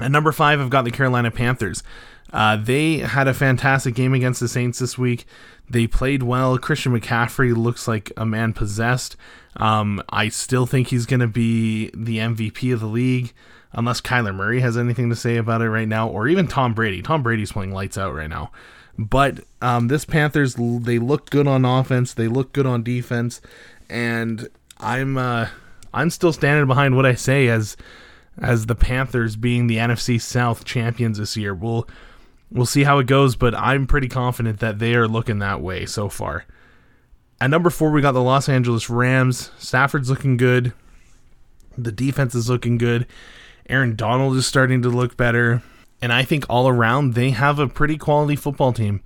At 0.00 0.10
number 0.10 0.32
five, 0.32 0.60
I've 0.60 0.70
got 0.70 0.84
the 0.84 0.90
Carolina 0.90 1.30
Panthers. 1.30 1.82
Uh, 2.32 2.56
they 2.56 2.98
had 2.98 3.26
a 3.26 3.34
fantastic 3.34 3.94
game 3.94 4.14
against 4.14 4.40
the 4.40 4.48
Saints 4.48 4.78
this 4.78 4.96
week. 4.96 5.26
They 5.70 5.86
played 5.86 6.22
well. 6.22 6.56
Christian 6.58 6.98
McCaffrey 6.98 7.56
looks 7.56 7.86
like 7.86 8.12
a 8.16 8.24
man 8.24 8.52
possessed. 8.52 9.16
Um, 9.56 10.02
I 10.08 10.28
still 10.28 10.66
think 10.66 10.88
he's 10.88 11.06
going 11.06 11.20
to 11.20 11.26
be 11.26 11.90
the 11.94 12.18
MVP 12.18 12.72
of 12.72 12.80
the 12.80 12.86
league, 12.86 13.32
unless 13.72 14.00
Kyler 14.00 14.34
Murray 14.34 14.60
has 14.60 14.76
anything 14.78 15.10
to 15.10 15.16
say 15.16 15.36
about 15.36 15.62
it 15.62 15.68
right 15.68 15.88
now, 15.88 16.08
or 16.08 16.28
even 16.28 16.46
Tom 16.46 16.74
Brady. 16.74 17.02
Tom 17.02 17.22
Brady's 17.22 17.52
playing 17.52 17.72
lights 17.72 17.98
out 17.98 18.14
right 18.14 18.30
now. 18.30 18.50
But 18.98 19.44
um, 19.62 19.88
this 19.88 20.04
Panthers, 20.04 20.54
they 20.54 20.98
look 20.98 21.30
good 21.30 21.46
on 21.46 21.64
offense. 21.64 22.14
They 22.14 22.28
look 22.28 22.52
good 22.52 22.66
on 22.66 22.82
defense, 22.82 23.40
and 23.88 24.48
I'm 24.78 25.16
uh, 25.16 25.48
I'm 25.94 26.10
still 26.10 26.32
standing 26.32 26.66
behind 26.66 26.96
what 26.96 27.06
I 27.06 27.14
say 27.14 27.48
as 27.48 27.76
as 28.40 28.66
the 28.66 28.74
Panthers 28.74 29.36
being 29.36 29.66
the 29.66 29.76
NFC 29.76 30.20
South 30.20 30.64
champions 30.64 31.18
this 31.18 31.36
year. 31.36 31.54
We'll 31.54 31.88
We'll 32.50 32.66
see 32.66 32.84
how 32.84 32.98
it 32.98 33.06
goes, 33.06 33.36
but 33.36 33.54
I'm 33.54 33.86
pretty 33.86 34.08
confident 34.08 34.60
that 34.60 34.78
they 34.78 34.94
are 34.94 35.06
looking 35.06 35.38
that 35.40 35.60
way 35.60 35.84
so 35.84 36.08
far. 36.08 36.44
At 37.40 37.50
number 37.50 37.70
four, 37.70 37.90
we 37.90 38.00
got 38.00 38.12
the 38.12 38.22
Los 38.22 38.48
Angeles 38.48 38.88
Rams. 38.88 39.50
Stafford's 39.58 40.10
looking 40.10 40.36
good. 40.36 40.72
The 41.76 41.92
defense 41.92 42.34
is 42.34 42.48
looking 42.48 42.78
good. 42.78 43.06
Aaron 43.68 43.94
Donald 43.94 44.36
is 44.36 44.46
starting 44.46 44.82
to 44.82 44.88
look 44.88 45.16
better. 45.16 45.62
And 46.00 46.12
I 46.12 46.22
think 46.22 46.46
all 46.48 46.68
around, 46.68 47.14
they 47.14 47.30
have 47.30 47.58
a 47.58 47.68
pretty 47.68 47.98
quality 47.98 48.34
football 48.34 48.72
team. 48.72 49.02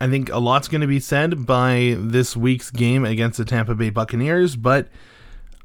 I 0.00 0.08
think 0.08 0.30
a 0.30 0.38
lot's 0.38 0.68
going 0.68 0.82
to 0.82 0.86
be 0.86 1.00
said 1.00 1.46
by 1.46 1.96
this 1.98 2.36
week's 2.36 2.70
game 2.70 3.04
against 3.04 3.38
the 3.38 3.44
Tampa 3.44 3.74
Bay 3.74 3.90
Buccaneers, 3.90 4.54
but 4.54 4.88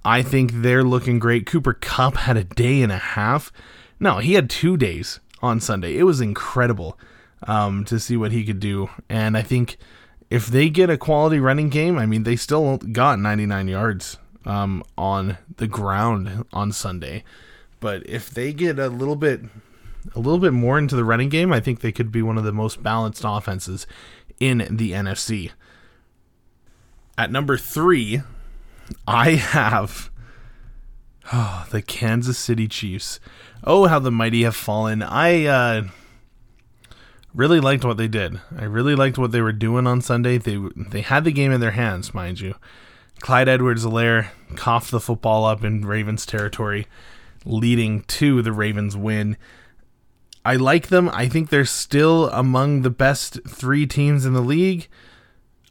I 0.04 0.22
think 0.22 0.52
they're 0.54 0.84
looking 0.84 1.20
great. 1.20 1.46
Cooper 1.46 1.74
Kupp 1.74 2.16
had 2.16 2.38
a 2.38 2.46
day 2.46 2.82
and 2.82 2.92
a 2.92 2.98
half. 2.98 3.52
No, 4.00 4.20
he 4.20 4.34
had 4.34 4.50
two 4.50 4.78
days 4.78 5.20
on 5.42 5.60
Sunday. 5.60 5.98
It 5.98 6.04
was 6.04 6.22
incredible 6.22 6.98
um, 7.48 7.86
to 7.86 8.00
see 8.00 8.18
what 8.18 8.32
he 8.32 8.44
could 8.44 8.60
do. 8.60 8.90
And 9.10 9.38
I 9.38 9.42
think 9.42 9.78
if 10.30 10.48
they 10.48 10.70
get 10.70 10.90
a 10.90 10.98
quality 10.98 11.40
running 11.40 11.70
game, 11.70 11.98
I 11.98 12.06
mean, 12.06 12.24
they 12.24 12.36
still 12.36 12.78
got 12.78 13.20
99 13.20 13.68
yards 13.68 14.18
um, 14.46 14.84
on 14.98 15.38
the 15.58 15.68
ground 15.68 16.46
on 16.54 16.72
Sunday. 16.72 17.24
But 17.80 18.08
if 18.08 18.30
they 18.30 18.54
get 18.54 18.80
a 18.80 18.88
little 18.88 19.16
bit, 19.16 19.42
a 20.16 20.20
little 20.20 20.40
bit 20.40 20.54
more 20.54 20.78
into 20.78 20.96
the 20.96 21.04
running 21.04 21.30
game, 21.30 21.52
I 21.52 21.60
think 21.60 21.82
they 21.82 21.92
could 21.92 22.12
be 22.12 22.22
one 22.22 22.38
of 22.38 22.44
the 22.44 22.52
most 22.52 22.84
balanced 22.84 23.24
offenses 23.26 23.88
in 24.40 24.68
the 24.70 24.92
NFC. 24.92 25.52
At 27.18 27.32
number 27.32 27.58
three, 27.58 28.22
I 29.08 29.32
have 29.32 30.11
oh, 31.34 31.66
the 31.72 31.82
Kansas 31.82 32.38
City 32.38 32.68
Chiefs. 32.68 33.20
Oh, 33.64 33.88
how 33.88 34.00
the 34.00 34.12
mighty 34.12 34.44
have 34.44 34.56
fallen. 34.56 35.02
I 35.04 35.46
uh, 35.46 35.84
really 37.34 37.60
liked 37.60 37.86
what 37.86 37.98
they 37.98 38.08
did. 38.08 38.40
I 38.58 38.64
really 38.64 38.96
liked 38.96 39.18
what 39.18 39.32
they 39.32 39.42
were 39.42 39.52
doing 39.52 39.88
on 39.88 40.02
Sunday. 40.02 40.38
They 40.38 40.58
they 40.76 41.02
had 41.02 41.24
the 41.24 41.32
game 41.32 41.52
in 41.52 41.62
their 41.62 41.72
hands, 41.72 42.14
mind 42.14 42.40
you. 42.40 42.56
Clyde 43.20 43.50
Edwards-Helaire 43.50 44.30
coughed 44.56 44.90
the 44.90 45.00
football 45.00 45.46
up 45.46 45.64
in 45.64 45.86
Ravens 45.86 46.26
territory, 46.26 46.88
leading 47.46 48.02
to 48.04 48.42
the 48.42 48.52
Ravens 48.52 48.98
win. 48.98 49.38
I 50.44 50.56
like 50.56 50.88
them. 50.88 51.08
I 51.14 51.30
think 51.30 51.50
they're 51.50 51.66
still 51.66 52.30
among 52.30 52.82
the 52.82 52.90
best 52.90 53.40
three 53.48 53.86
teams 53.86 54.26
in 54.26 54.34
the 54.34 54.42
league. 54.42 54.88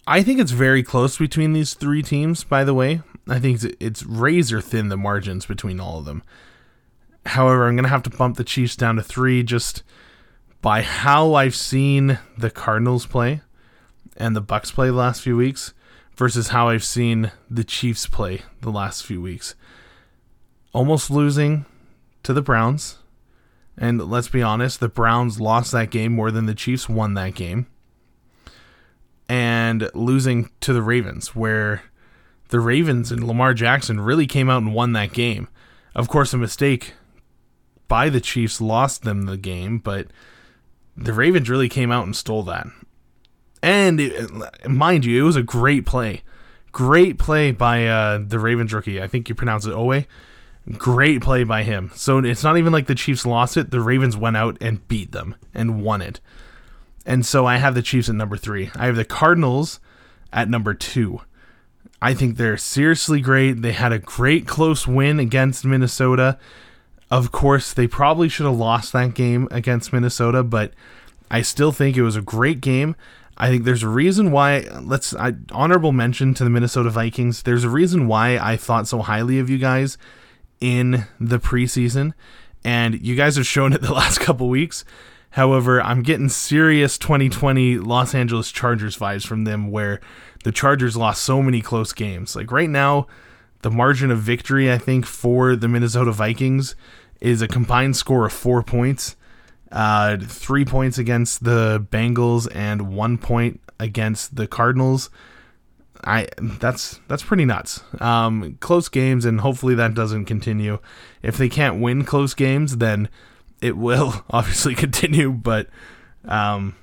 I 0.06 0.22
think 0.22 0.38
it's 0.38 0.52
very 0.52 0.84
close 0.84 1.18
between 1.18 1.52
these 1.52 1.74
three 1.74 2.02
teams, 2.02 2.44
by 2.44 2.62
the 2.62 2.74
way. 2.74 3.02
I 3.28 3.38
think 3.38 3.62
it's 3.80 4.04
razor 4.04 4.60
thin 4.60 4.88
the 4.88 4.96
margins 4.96 5.46
between 5.46 5.78
all 5.80 5.98
of 5.98 6.04
them. 6.04 6.22
However, 7.26 7.68
I'm 7.68 7.76
going 7.76 7.84
to 7.84 7.90
have 7.90 8.02
to 8.04 8.10
bump 8.10 8.36
the 8.36 8.44
Chiefs 8.44 8.76
down 8.76 8.96
to 8.96 9.02
three 9.02 9.42
just 9.42 9.82
by 10.62 10.82
how 10.82 11.34
I've 11.34 11.54
seen 11.54 12.18
the 12.36 12.50
Cardinals 12.50 13.06
play 13.06 13.42
and 14.16 14.34
the 14.34 14.40
Bucks 14.40 14.70
play 14.70 14.88
the 14.88 14.94
last 14.94 15.22
few 15.22 15.36
weeks 15.36 15.72
versus 16.16 16.48
how 16.48 16.68
I've 16.68 16.84
seen 16.84 17.30
the 17.48 17.64
Chiefs 17.64 18.06
play 18.06 18.42
the 18.60 18.70
last 18.70 19.04
few 19.04 19.20
weeks. 19.20 19.54
almost 20.72 21.10
losing 21.10 21.66
to 22.22 22.32
the 22.32 22.42
Browns. 22.42 22.98
And 23.76 24.10
let's 24.10 24.28
be 24.28 24.42
honest, 24.42 24.80
the 24.80 24.88
Browns 24.88 25.40
lost 25.40 25.72
that 25.72 25.90
game 25.90 26.12
more 26.12 26.30
than 26.30 26.46
the 26.46 26.54
Chiefs 26.54 26.88
won 26.88 27.14
that 27.14 27.34
game. 27.34 27.66
And 29.28 29.88
losing 29.94 30.50
to 30.60 30.72
the 30.72 30.82
Ravens, 30.82 31.34
where 31.36 31.82
the 32.50 32.60
Ravens 32.60 33.10
and 33.10 33.24
Lamar 33.24 33.54
Jackson 33.54 34.00
really 34.00 34.26
came 34.26 34.50
out 34.50 34.62
and 34.62 34.74
won 34.74 34.92
that 34.92 35.12
game. 35.12 35.48
Of 35.94 36.08
course, 36.08 36.32
a 36.32 36.38
mistake 36.38 36.94
by 37.88 38.08
the 38.08 38.20
Chiefs 38.20 38.60
lost 38.60 39.02
them 39.02 39.22
the 39.26 39.36
game, 39.36 39.78
but 39.78 40.08
the 40.96 41.12
Ravens 41.12 41.48
really 41.48 41.68
came 41.68 41.90
out 41.90 42.04
and 42.04 42.14
stole 42.14 42.42
that. 42.44 42.66
And 43.62 44.00
it, 44.00 44.30
mind 44.68 45.04
you, 45.04 45.20
it 45.20 45.26
was 45.26 45.36
a 45.36 45.42
great 45.42 45.86
play. 45.86 46.22
Great 46.72 47.18
play 47.18 47.50
by 47.50 47.86
uh, 47.86 48.20
the 48.24 48.38
Ravens 48.38 48.72
rookie. 48.72 49.02
I 49.02 49.08
think 49.08 49.28
you 49.28 49.34
pronounce 49.34 49.66
it 49.66 49.72
Owe. 49.72 50.04
Great 50.76 51.20
play 51.20 51.42
by 51.42 51.62
him. 51.62 51.90
So 51.94 52.18
it's 52.18 52.44
not 52.44 52.58
even 52.58 52.72
like 52.72 52.86
the 52.86 52.94
Chiefs 52.94 53.26
lost 53.26 53.56
it. 53.56 53.70
The 53.70 53.80
Ravens 53.80 54.16
went 54.16 54.36
out 54.36 54.56
and 54.60 54.86
beat 54.86 55.12
them 55.12 55.34
and 55.52 55.82
won 55.82 56.00
it. 56.00 56.20
And 57.04 57.26
so 57.26 57.46
I 57.46 57.56
have 57.56 57.74
the 57.74 57.82
Chiefs 57.82 58.08
at 58.08 58.14
number 58.14 58.36
three. 58.36 58.70
I 58.76 58.86
have 58.86 58.96
the 58.96 59.04
Cardinals 59.04 59.80
at 60.32 60.48
number 60.48 60.74
two. 60.74 61.22
I 62.02 62.14
think 62.14 62.36
they're 62.36 62.56
seriously 62.56 63.20
great. 63.20 63.62
They 63.62 63.72
had 63.72 63.92
a 63.92 63.98
great 63.98 64.46
close 64.46 64.86
win 64.86 65.20
against 65.20 65.64
Minnesota. 65.64 66.38
Of 67.10 67.32
course, 67.32 67.72
they 67.72 67.86
probably 67.86 68.28
should 68.28 68.46
have 68.46 68.56
lost 68.56 68.92
that 68.92 69.14
game 69.14 69.48
against 69.50 69.92
Minnesota, 69.92 70.42
but 70.42 70.72
I 71.30 71.42
still 71.42 71.72
think 71.72 71.96
it 71.96 72.02
was 72.02 72.16
a 72.16 72.22
great 72.22 72.60
game. 72.60 72.96
I 73.36 73.48
think 73.48 73.64
there's 73.64 73.82
a 73.82 73.88
reason 73.88 74.30
why. 74.32 74.66
Let's 74.82 75.14
I, 75.14 75.34
honorable 75.52 75.92
mention 75.92 76.34
to 76.34 76.44
the 76.44 76.50
Minnesota 76.50 76.90
Vikings. 76.90 77.42
There's 77.42 77.64
a 77.64 77.70
reason 77.70 78.06
why 78.06 78.38
I 78.38 78.56
thought 78.56 78.86
so 78.86 79.00
highly 79.00 79.38
of 79.38 79.48
you 79.48 79.58
guys 79.58 79.96
in 80.60 81.06
the 81.18 81.38
preseason, 81.38 82.12
and 82.64 83.00
you 83.00 83.16
guys 83.16 83.36
have 83.36 83.46
shown 83.46 83.72
it 83.72 83.80
the 83.80 83.94
last 83.94 84.20
couple 84.20 84.48
weeks. 84.48 84.84
However, 85.30 85.80
I'm 85.80 86.02
getting 86.02 86.28
serious 86.28 86.98
2020 86.98 87.78
Los 87.78 88.14
Angeles 88.14 88.50
Chargers 88.50 88.98
vibes 88.98 89.26
from 89.26 89.44
them, 89.44 89.70
where 89.70 90.00
the 90.44 90.52
Chargers 90.52 90.96
lost 90.96 91.22
so 91.22 91.42
many 91.42 91.60
close 91.60 91.92
games. 91.92 92.34
Like 92.34 92.50
right 92.50 92.70
now, 92.70 93.06
the 93.62 93.70
margin 93.70 94.10
of 94.10 94.20
victory 94.20 94.72
I 94.72 94.78
think 94.78 95.06
for 95.06 95.56
the 95.56 95.68
Minnesota 95.68 96.12
Vikings 96.12 96.74
is 97.20 97.42
a 97.42 97.48
combined 97.48 97.96
score 97.96 98.26
of 98.26 98.32
four 98.32 98.62
points 98.62 99.16
uh, 99.72 100.16
three 100.18 100.64
points 100.64 100.98
against 100.98 101.44
the 101.44 101.86
Bengals 101.90 102.48
and 102.54 102.94
one 102.94 103.18
point 103.18 103.60
against 103.78 104.36
the 104.36 104.46
Cardinals. 104.46 105.10
I 106.02 106.28
that's 106.40 106.98
that's 107.08 107.22
pretty 107.22 107.44
nuts. 107.44 107.82
Um, 108.00 108.56
close 108.60 108.88
games, 108.88 109.24
and 109.24 109.40
hopefully 109.40 109.74
that 109.74 109.94
doesn't 109.94 110.24
continue. 110.24 110.78
If 111.22 111.36
they 111.36 111.48
can't 111.48 111.80
win 111.80 112.04
close 112.04 112.34
games, 112.34 112.78
then 112.78 113.08
it 113.60 113.76
will 113.76 114.24
obviously 114.30 114.74
continue. 114.74 115.30
But 115.30 115.68
um, 116.24 116.74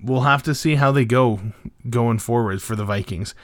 we'll 0.00 0.22
have 0.22 0.42
to 0.44 0.54
see 0.54 0.76
how 0.76 0.92
they 0.92 1.04
go 1.04 1.40
going 1.88 2.18
forward 2.18 2.62
for 2.62 2.76
the 2.76 2.84
Vikings. 2.84 3.34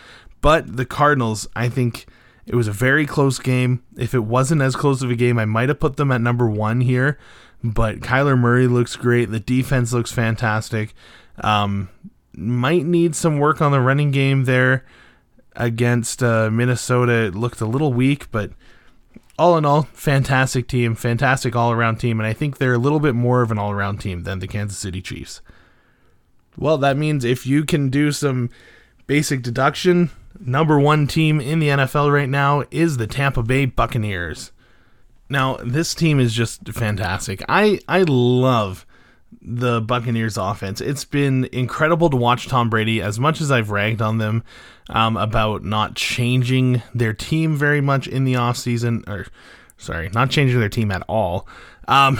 But 0.41 0.77
the 0.77 0.87
Cardinals, 0.87 1.49
I 1.55 1.69
think 1.69 2.07
it 2.47 2.55
was 2.55 2.69
a 2.69 2.73
very 2.73 3.07
close 3.07 3.39
game. 3.39 3.83
If 3.97 4.15
it 4.15 4.25
wasn't 4.25 4.63
as 4.63 4.75
close 4.75 5.03
of 5.03 5.11
a 5.11 5.17
game, 5.17 5.39
I 5.39 5.45
might 5.45 5.69
have 5.69 5.81
put 5.81 5.97
them 5.97 6.11
at 6.11 6.21
number 6.21 6.49
one 6.49 6.81
here 6.81 7.19
but 7.63 8.01
Kyler 8.01 8.39
Murray 8.39 8.67
looks 8.67 8.97
great. 8.97 9.31
The 9.31 9.41
defense 9.41 9.93
looks 9.93 10.13
fantastic. 10.13 10.95
Um, 11.39 11.89
might 12.35 12.85
need 12.85 13.15
some 13.15 13.39
work 13.39 13.61
on 13.61 13.73
the 13.73 13.81
running 13.81 14.11
game 14.11 14.45
there 14.45 14.85
against 15.55 16.23
uh, 16.23 16.51
Minnesota. 16.51 17.27
It 17.27 17.35
looked 17.35 17.61
a 17.61 17.67
little 17.67 17.93
weak, 17.93 18.31
but 18.31 18.53
all 19.39 19.57
in 19.57 19.65
all, 19.65 19.83
fantastic 19.93 20.67
team, 20.67 20.95
fantastic 20.95 21.55
all 21.55 21.73
around 21.73 21.97
team, 21.97 22.19
and 22.21 22.27
I 22.27 22.33
think 22.33 22.59
they're 22.59 22.75
a 22.75 22.79
little 22.79 23.01
bit 23.01 23.15
more 23.15 23.43
of 23.43 23.51
an 23.51 23.59
all 23.59 23.71
around 23.71 23.99
team 23.99 24.23
than 24.23 24.41
the 24.41 24.49
Kansas 24.49 24.79
City 24.79 25.01
Chiefs. 25.01 25.41
Well, 26.57 26.79
that 26.79 26.97
means 26.97 27.25
if 27.25 27.47
you 27.47 27.65
can 27.65 27.89
do 27.89 28.13
some 28.13 28.51
basic 29.07 29.43
deduction, 29.43 30.11
number 30.39 30.79
one 30.79 31.07
team 31.07 31.41
in 31.41 31.59
the 31.59 31.69
NFL 31.69 32.13
right 32.13 32.29
now 32.29 32.65
is 32.71 32.97
the 32.97 33.07
Tampa 33.07 33.43
Bay 33.43 33.65
Buccaneers. 33.67 34.53
Now, 35.29 35.57
this 35.65 35.95
team 35.95 36.21
is 36.21 36.35
just 36.35 36.69
fantastic. 36.69 37.43
I 37.49 37.81
I 37.89 38.03
love 38.03 38.87
the 39.41 39.81
Buccaneers 39.81 40.37
offense. 40.37 40.81
It's 40.81 41.05
been 41.05 41.49
incredible 41.53 42.11
to 42.11 42.17
watch 42.17 42.49
Tom 42.49 42.69
Brady 42.69 43.01
as 43.01 43.19
much 43.19 43.41
as 43.41 43.51
I've 43.51 43.71
ragged 43.71 44.03
on 44.03 44.19
them 44.19 44.45
um, 44.91 45.17
about 45.17 45.65
not 45.65 45.95
changing 45.97 46.83
their 46.95 47.15
team 47.15 47.57
very 47.57 47.81
much 47.81 48.07
in 48.07 48.25
the 48.25 48.35
offseason 48.35 49.09
or 49.09 49.27
sorry, 49.79 50.11
not 50.13 50.31
changing 50.31 50.61
their 50.61 50.69
team 50.69 50.91
at 50.91 51.03
all. 51.09 51.49
Um, 51.89 52.19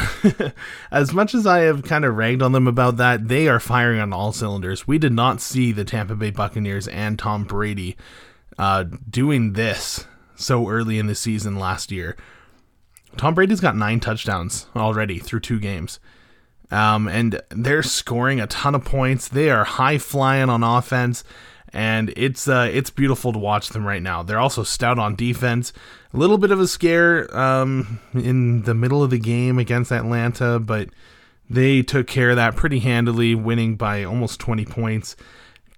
as 0.91 1.13
much 1.13 1.35
as 1.35 1.47
I 1.47 1.61
have 1.61 1.83
kind 1.85 2.05
of 2.05 2.17
ragged 2.17 2.43
on 2.43 2.53
them 2.53 2.67
about 2.67 2.97
that, 2.97 3.29
they 3.29 3.49
are 3.49 3.61
firing 3.61 4.01
on 4.01 4.13
all 4.13 4.33
cylinders. 4.33 4.87
We 4.87 4.99
did 4.99 5.13
not 5.13 5.41
see 5.41 5.73
the 5.73 5.85
Tampa 5.85 6.15
Bay 6.15 6.31
Buccaneers 6.31 6.89
and 6.89 7.19
Tom 7.19 7.45
Brady 7.45 7.97
uh, 8.59 8.85
doing 9.09 9.53
this 9.53 10.07
so 10.35 10.69
early 10.69 10.99
in 10.99 11.07
the 11.07 11.15
season 11.15 11.59
last 11.59 11.93
year. 11.93 12.17
Tom 13.17 13.35
Brady's 13.35 13.61
got 13.61 13.77
nine 13.77 14.01
touchdowns 14.01 14.67
already 14.75 15.19
through 15.19 15.41
two 15.41 15.61
games. 15.61 16.01
Um, 16.71 17.07
and 17.07 17.41
they're 17.51 17.83
scoring 17.83 18.41
a 18.41 18.47
ton 18.47 18.75
of 18.75 18.85
points. 18.85 19.29
They 19.29 19.51
are 19.51 19.65
high 19.65 19.99
flying 19.99 20.49
on 20.49 20.63
offense, 20.63 21.23
and 21.73 22.13
it's 22.17 22.49
uh, 22.49 22.69
it's 22.73 22.91
beautiful 22.91 23.33
to 23.33 23.39
watch 23.39 23.71
them 23.71 23.85
right 23.87 24.03
now. 24.03 24.23
They're 24.23 24.39
also 24.39 24.63
stout 24.63 24.99
on 24.99 25.15
defense. 25.15 25.73
A 26.13 26.17
little 26.17 26.39
bit 26.39 26.51
of 26.51 26.61
a 26.61 26.69
scare 26.69 27.35
um, 27.37 28.01
in 28.13 28.63
the 28.63 28.75
middle 28.75 29.03
of 29.03 29.11
the 29.11 29.19
game 29.19 29.59
against 29.59 29.91
Atlanta, 29.91 30.59
but 30.59 30.91
they 31.49 31.83
took 31.83 32.07
care 32.07 32.31
of 32.31 32.37
that 32.37 32.57
pretty 32.57 32.81
handily, 32.81 33.35
winning 33.35 33.77
by 33.77 34.05
almost 34.05 34.41
20 34.41 34.65
points. 34.67 35.17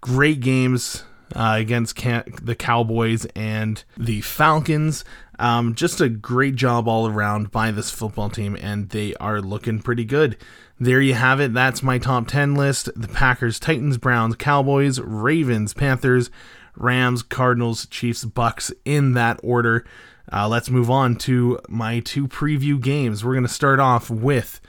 Great 0.01 0.41
games 0.41 1.05
uh, 1.35 1.57
against 1.59 1.97
the 1.97 2.55
Cowboys 2.57 3.27
and 3.35 3.85
the 3.97 4.21
Falcons. 4.21 5.05
Um, 5.39 5.75
just 5.75 6.01
a 6.01 6.09
great 6.09 6.55
job 6.55 6.87
all 6.87 7.09
around 7.09 7.51
by 7.51 7.71
this 7.71 7.91
football 7.91 8.31
team, 8.31 8.57
and 8.61 8.91
they 8.91 9.15
are 9.17 9.41
looking 9.41 9.81
pretty 9.81 10.05
good. 10.05 10.37
There 10.79 11.01
you 11.01 11.15
have 11.15 11.41
it. 11.41 11.53
That's 11.53 11.83
my 11.83 11.99
top 11.99 12.27
10 12.27 12.55
list 12.55 12.89
the 12.97 13.09
Packers, 13.09 13.61
Titans, 13.61 13.99
Browns, 13.99 14.37
Cowboys, 14.37 15.01
Ravens, 15.01 15.73
Panthers, 15.73 16.31
Rams, 16.77 17.23
Cardinals, 17.23 17.87
Chiefs, 17.87 18.25
Bucks 18.25 18.73
in 18.85 19.13
that 19.15 19.39
order. 19.43 19.85
Uh, 20.33 20.49
let's 20.49 20.71
move 20.71 20.91
on 20.91 21.17
to 21.17 21.61
my 21.69 22.01
two 22.01 22.27
preview 22.27 22.81
games. 22.81 23.25
We're 23.25 23.35
going 23.35 23.47
to 23.47 23.53
start 23.53 23.79
off 23.79 24.11
with 24.11 24.61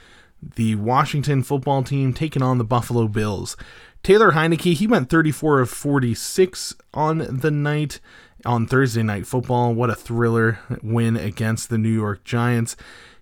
the 0.54 0.74
Washington 0.76 1.42
football 1.42 1.82
team 1.82 2.12
taking 2.12 2.42
on 2.42 2.58
the 2.58 2.64
Buffalo 2.64 3.08
Bills. 3.08 3.56
Taylor 4.02 4.32
Heinicke, 4.32 4.74
he 4.74 4.86
went 4.86 5.10
34 5.10 5.60
of 5.60 5.70
46 5.70 6.76
on 6.94 7.40
the 7.40 7.50
night 7.50 7.98
on 8.46 8.66
Thursday 8.66 9.02
Night 9.02 9.26
Football. 9.26 9.74
What 9.74 9.90
a 9.90 9.94
thriller 9.94 10.58
win 10.82 11.16
against 11.16 11.68
the 11.68 11.78
New 11.78 11.92
York 11.92 12.24
Giants. 12.24 12.76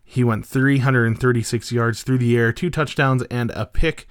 He 0.04 0.23
went 0.23 0.47
336 0.47 1.73
yards 1.73 2.02
through 2.02 2.19
the 2.19 2.37
air, 2.37 2.52
two 2.52 2.71
touchdowns, 2.71 3.23
and 3.25 3.50
a 3.52 3.66
pick. 3.66 4.07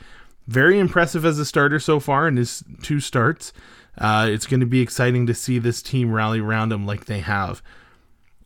Very 0.47 0.79
impressive 0.79 1.23
as 1.23 1.39
a 1.39 1.45
starter 1.45 1.79
so 1.79 1.99
far 1.99 2.27
in 2.27 2.35
his 2.35 2.63
two 2.81 2.99
starts. 2.99 3.53
Uh, 3.97 4.27
it's 4.29 4.47
going 4.47 4.59
to 4.59 4.65
be 4.65 4.81
exciting 4.81 5.25
to 5.27 5.33
see 5.33 5.59
this 5.59 5.81
team 5.81 6.11
rally 6.11 6.39
around 6.39 6.71
him 6.71 6.85
like 6.85 7.05
they 7.05 7.19
have. 7.19 7.61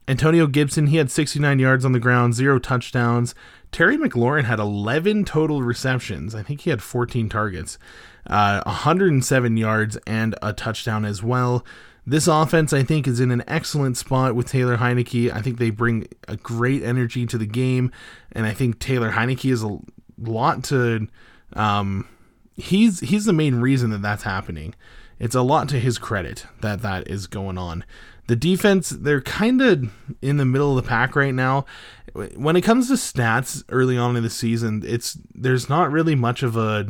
Antonio 0.10 0.48
Gibson, 0.48 0.88
he 0.88 0.98
had 0.98 1.12
69 1.12 1.60
yards 1.60 1.84
on 1.84 1.92
the 1.92 2.00
ground, 2.00 2.34
zero 2.34 2.60
touchdowns. 2.60 3.36
Terry 3.72 3.98
McLaurin 3.98 4.46
had 4.46 4.60
11 4.60 5.26
total 5.26 5.62
receptions. 5.62 6.34
I 6.34 6.44
think 6.44 6.62
he 6.62 6.70
had 6.70 6.82
14 6.82 7.28
targets, 7.28 7.78
uh, 8.26 8.62
107 8.66 9.58
yards, 9.58 9.98
and 10.08 10.36
a 10.42 10.54
touchdown 10.54 11.04
as 11.04 11.22
well. 11.22 11.66
This 12.10 12.26
offense, 12.26 12.72
I 12.72 12.84
think, 12.84 13.06
is 13.06 13.20
in 13.20 13.32
an 13.32 13.44
excellent 13.50 13.98
spot 13.98 14.34
with 14.34 14.48
Taylor 14.48 14.78
Heinicke. 14.78 15.30
I 15.30 15.42
think 15.42 15.58
they 15.58 15.70
bring 15.70 16.08
a 16.30 16.38
great 16.38 16.82
energy 16.82 17.26
to 17.26 17.38
the 17.38 17.46
game, 17.46 17.92
and 18.32 18.46
I 18.46 18.54
think 18.54 18.80
Taylor 18.80 19.12
Heinicke 19.12 19.52
is 19.52 19.62
a 19.62 19.78
lot 20.18 20.64
to. 20.66 21.10
Um, 21.52 22.08
he's 22.56 23.02
he's 23.02 23.26
the 23.26 23.34
main 23.34 23.56
reason 23.56 23.90
that 23.90 24.02
that's 24.02 24.24
happening. 24.24 24.74
It's 25.20 25.36
a 25.36 25.42
lot 25.42 25.68
to 25.68 25.82
his 25.82 25.98
credit 25.98 26.46
that 26.62 26.82
that 26.82 27.10
is 27.10 27.28
going 27.28 27.58
on. 27.58 27.84
The 28.28 28.38
defense, 28.38 28.90
they're 28.90 29.20
kind 29.20 29.62
of 29.62 29.92
in 30.22 30.38
the 30.38 30.46
middle 30.46 30.78
of 30.78 30.82
the 30.82 30.88
pack 30.88 31.14
right 31.14 31.34
now. 31.34 31.66
When 32.14 32.56
it 32.56 32.62
comes 32.62 32.88
to 32.88 32.94
stats 32.94 33.66
early 33.68 33.98
on 33.98 34.16
in 34.16 34.24
the 34.24 34.30
season, 34.30 34.82
it's 34.86 35.18
there's 35.36 35.68
not 35.68 35.92
really 35.92 36.16
much 36.16 36.42
of 36.42 36.56
a 36.56 36.88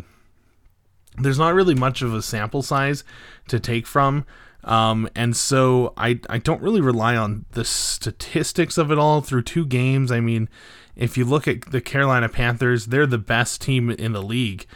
there's 1.17 1.39
not 1.39 1.55
really 1.55 1.74
much 1.74 2.03
of 2.03 2.13
a 2.13 2.21
sample 2.21 2.62
size 2.62 3.03
to 3.47 3.59
take 3.59 3.88
from. 3.88 4.24
Um, 4.67 5.09
and 5.15 5.36
so 5.36 5.93
I, 5.95 6.19
I 6.29 6.39
don't 6.39 6.62
really 6.62 6.81
rely 6.81 7.15
on 7.15 7.45
the 7.51 7.63
statistics 7.63 8.77
of 8.77 8.91
it 8.91 9.00
all 9.00 9.21
through 9.21 9.43
two 9.43 9.65
games. 9.65 10.12
I 10.12 10.19
mean, 10.19 10.50
if 10.93 11.17
you 11.17 11.24
look 11.24 11.47
at 11.47 11.71
the 11.71 11.79
Carolina 11.79 12.27
Panthers, 12.27 12.88
they're 12.88 13.07
the 13.07 13.17
best 13.17 13.62
team 13.62 13.89
in 13.89 14.12
the 14.12 14.21
league, 14.21 14.67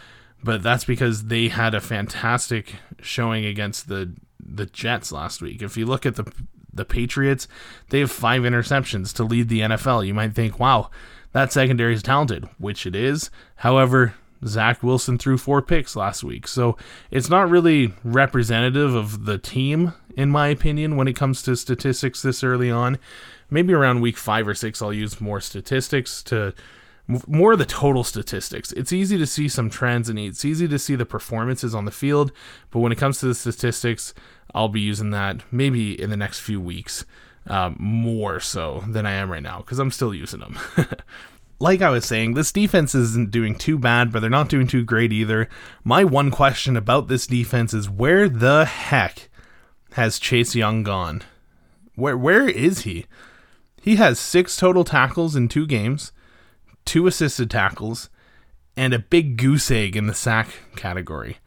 but 0.41 0.63
that's 0.63 0.85
because 0.85 1.25
they 1.25 1.49
had 1.49 1.75
a 1.75 1.81
fantastic 1.81 2.75
showing 3.01 3.45
against 3.45 3.89
the 3.89 4.13
the 4.43 4.65
Jets 4.65 5.11
last 5.11 5.41
week. 5.41 5.61
If 5.61 5.75
you 5.77 5.85
look 5.85 6.05
at 6.05 6.15
the 6.15 6.31
the 6.73 6.85
Patriots, 6.85 7.49
they 7.89 7.99
have 7.99 8.11
five 8.11 8.43
interceptions 8.43 9.13
to 9.15 9.23
lead 9.23 9.49
the 9.49 9.59
NFL. 9.59 10.07
You 10.07 10.13
might 10.13 10.33
think, 10.33 10.57
wow, 10.57 10.89
that 11.33 11.51
secondary 11.51 11.93
is 11.93 12.01
talented, 12.01 12.47
which 12.57 12.85
it 12.85 12.95
is. 12.95 13.29
However, 13.55 14.13
Zach 14.45 14.81
Wilson 14.81 15.17
threw 15.17 15.37
four 15.37 15.61
picks 15.61 15.95
last 15.95 16.23
week. 16.23 16.47
So 16.47 16.77
it's 17.09 17.29
not 17.29 17.49
really 17.49 17.93
representative 18.03 18.95
of 18.95 19.25
the 19.25 19.37
team, 19.37 19.93
in 20.15 20.29
my 20.29 20.47
opinion, 20.47 20.95
when 20.95 21.07
it 21.07 21.15
comes 21.15 21.41
to 21.43 21.55
statistics 21.55 22.21
this 22.21 22.43
early 22.43 22.71
on. 22.71 22.97
Maybe 23.49 23.73
around 23.73 24.01
week 24.01 24.17
five 24.17 24.47
or 24.47 24.55
six, 24.55 24.81
I'll 24.81 24.93
use 24.93 25.21
more 25.21 25.41
statistics 25.41 26.23
to 26.23 26.53
more 27.27 27.53
of 27.53 27.59
the 27.59 27.65
total 27.65 28.03
statistics. 28.03 28.71
It's 28.71 28.93
easy 28.93 29.17
to 29.17 29.25
see 29.25 29.49
some 29.49 29.69
trends 29.69 30.07
and 30.07 30.17
it's 30.17 30.45
easy 30.45 30.67
to 30.67 30.79
see 30.79 30.95
the 30.95 31.05
performances 31.05 31.75
on 31.75 31.85
the 31.85 31.91
field, 31.91 32.31
but 32.69 32.79
when 32.79 32.91
it 32.91 32.97
comes 32.97 33.19
to 33.19 33.25
the 33.25 33.35
statistics, 33.35 34.13
I'll 34.53 34.69
be 34.69 34.81
using 34.81 35.09
that 35.11 35.41
maybe 35.51 35.99
in 35.99 36.09
the 36.09 36.17
next 36.17 36.39
few 36.39 36.61
weeks 36.61 37.05
uh, 37.47 37.71
more 37.77 38.39
so 38.39 38.83
than 38.87 39.05
I 39.05 39.11
am 39.13 39.31
right 39.31 39.43
now 39.43 39.59
because 39.59 39.79
I'm 39.79 39.91
still 39.91 40.13
using 40.13 40.39
them. 40.39 40.57
like 41.61 41.81
I 41.81 41.89
was 41.89 42.05
saying, 42.05 42.33
this 42.33 42.51
defense 42.51 42.95
isn't 42.95 43.31
doing 43.31 43.55
too 43.55 43.77
bad, 43.77 44.11
but 44.11 44.19
they're 44.19 44.29
not 44.29 44.49
doing 44.49 44.67
too 44.67 44.83
great 44.83 45.13
either. 45.13 45.47
My 45.83 46.03
one 46.03 46.31
question 46.31 46.75
about 46.75 47.07
this 47.07 47.27
defense 47.27 47.73
is 47.73 47.89
where 47.89 48.27
the 48.27 48.65
heck 48.65 49.29
has 49.93 50.19
Chase 50.19 50.55
Young 50.55 50.83
gone? 50.83 51.21
Where 51.95 52.17
where 52.17 52.47
is 52.47 52.81
he? 52.81 53.05
He 53.81 53.97
has 53.97 54.19
six 54.19 54.57
total 54.57 54.83
tackles 54.83 55.35
in 55.35 55.47
two 55.47 55.67
games, 55.67 56.11
two 56.85 57.07
assisted 57.07 57.49
tackles, 57.49 58.09
and 58.75 58.93
a 58.93 58.99
big 58.99 59.37
goose 59.37 59.69
egg 59.69 59.95
in 59.95 60.07
the 60.07 60.13
sack 60.13 60.49
category. 60.75 61.37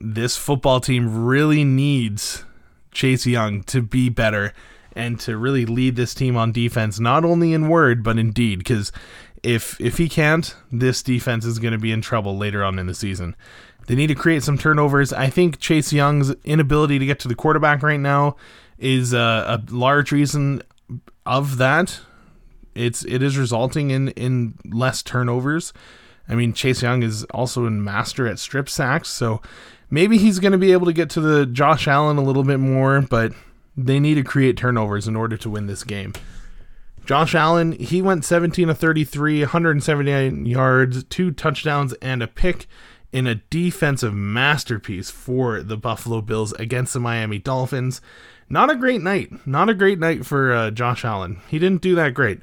This 0.00 0.36
football 0.36 0.80
team 0.80 1.24
really 1.24 1.64
needs 1.64 2.44
Chase 2.92 3.26
Young 3.26 3.62
to 3.64 3.80
be 3.80 4.08
better 4.08 4.52
and 4.94 5.18
to 5.20 5.36
really 5.36 5.66
lead 5.66 5.96
this 5.96 6.14
team 6.14 6.36
on 6.36 6.52
defense, 6.52 7.00
not 7.00 7.24
only 7.24 7.52
in 7.52 7.68
word 7.68 8.02
but 8.02 8.18
in 8.18 8.30
deed. 8.30 8.58
Because 8.58 8.92
if 9.42 9.80
if 9.80 9.98
he 9.98 10.08
can't, 10.08 10.54
this 10.72 11.02
defense 11.02 11.44
is 11.44 11.58
going 11.58 11.72
to 11.72 11.78
be 11.78 11.92
in 11.92 12.00
trouble 12.00 12.36
later 12.36 12.64
on 12.64 12.78
in 12.78 12.86
the 12.86 12.94
season. 12.94 13.36
They 13.86 13.94
need 13.94 14.06
to 14.06 14.14
create 14.14 14.42
some 14.42 14.56
turnovers. 14.56 15.12
I 15.12 15.28
think 15.28 15.58
Chase 15.58 15.92
Young's 15.92 16.30
inability 16.44 16.98
to 16.98 17.06
get 17.06 17.18
to 17.20 17.28
the 17.28 17.34
quarterback 17.34 17.82
right 17.82 18.00
now 18.00 18.36
is 18.78 19.12
a, 19.12 19.18
a 19.18 19.62
large 19.70 20.10
reason 20.10 20.62
of 21.26 21.58
that. 21.58 22.00
It's 22.74 23.04
it 23.04 23.22
is 23.22 23.36
resulting 23.36 23.90
in 23.90 24.08
in 24.08 24.54
less 24.64 25.02
turnovers. 25.02 25.72
I 26.28 26.34
mean, 26.34 26.54
Chase 26.54 26.82
Young 26.82 27.02
is 27.02 27.24
also 27.24 27.66
a 27.66 27.70
master 27.70 28.26
at 28.26 28.38
strip 28.38 28.70
sacks, 28.70 29.08
so 29.10 29.42
maybe 29.90 30.16
he's 30.16 30.38
going 30.38 30.52
to 30.52 30.58
be 30.58 30.72
able 30.72 30.86
to 30.86 30.92
get 30.92 31.10
to 31.10 31.20
the 31.20 31.44
Josh 31.44 31.86
Allen 31.86 32.16
a 32.16 32.22
little 32.22 32.44
bit 32.44 32.60
more, 32.60 33.02
but 33.02 33.32
they 33.76 34.00
need 34.00 34.14
to 34.14 34.22
create 34.22 34.56
turnovers 34.56 35.08
in 35.08 35.16
order 35.16 35.36
to 35.36 35.50
win 35.50 35.66
this 35.66 35.84
game. 35.84 36.12
Josh 37.04 37.34
Allen, 37.34 37.72
he 37.72 38.00
went 38.00 38.24
17 38.24 38.70
of 38.70 38.78
33, 38.78 39.40
179 39.40 40.46
yards, 40.46 41.04
two 41.04 41.32
touchdowns, 41.32 41.92
and 41.94 42.22
a 42.22 42.26
pick 42.26 42.66
in 43.12 43.26
a 43.26 43.36
defensive 43.36 44.14
masterpiece 44.14 45.10
for 45.10 45.62
the 45.62 45.76
Buffalo 45.76 46.20
Bills 46.20 46.52
against 46.54 46.94
the 46.94 47.00
Miami 47.00 47.38
Dolphins. 47.38 48.00
Not 48.48 48.70
a 48.70 48.76
great 48.76 49.02
night. 49.02 49.46
Not 49.46 49.68
a 49.68 49.74
great 49.74 49.98
night 49.98 50.24
for 50.24 50.52
uh, 50.52 50.70
Josh 50.70 51.04
Allen. 51.04 51.40
He 51.48 51.58
didn't 51.58 51.82
do 51.82 51.94
that 51.94 52.14
great. 52.14 52.40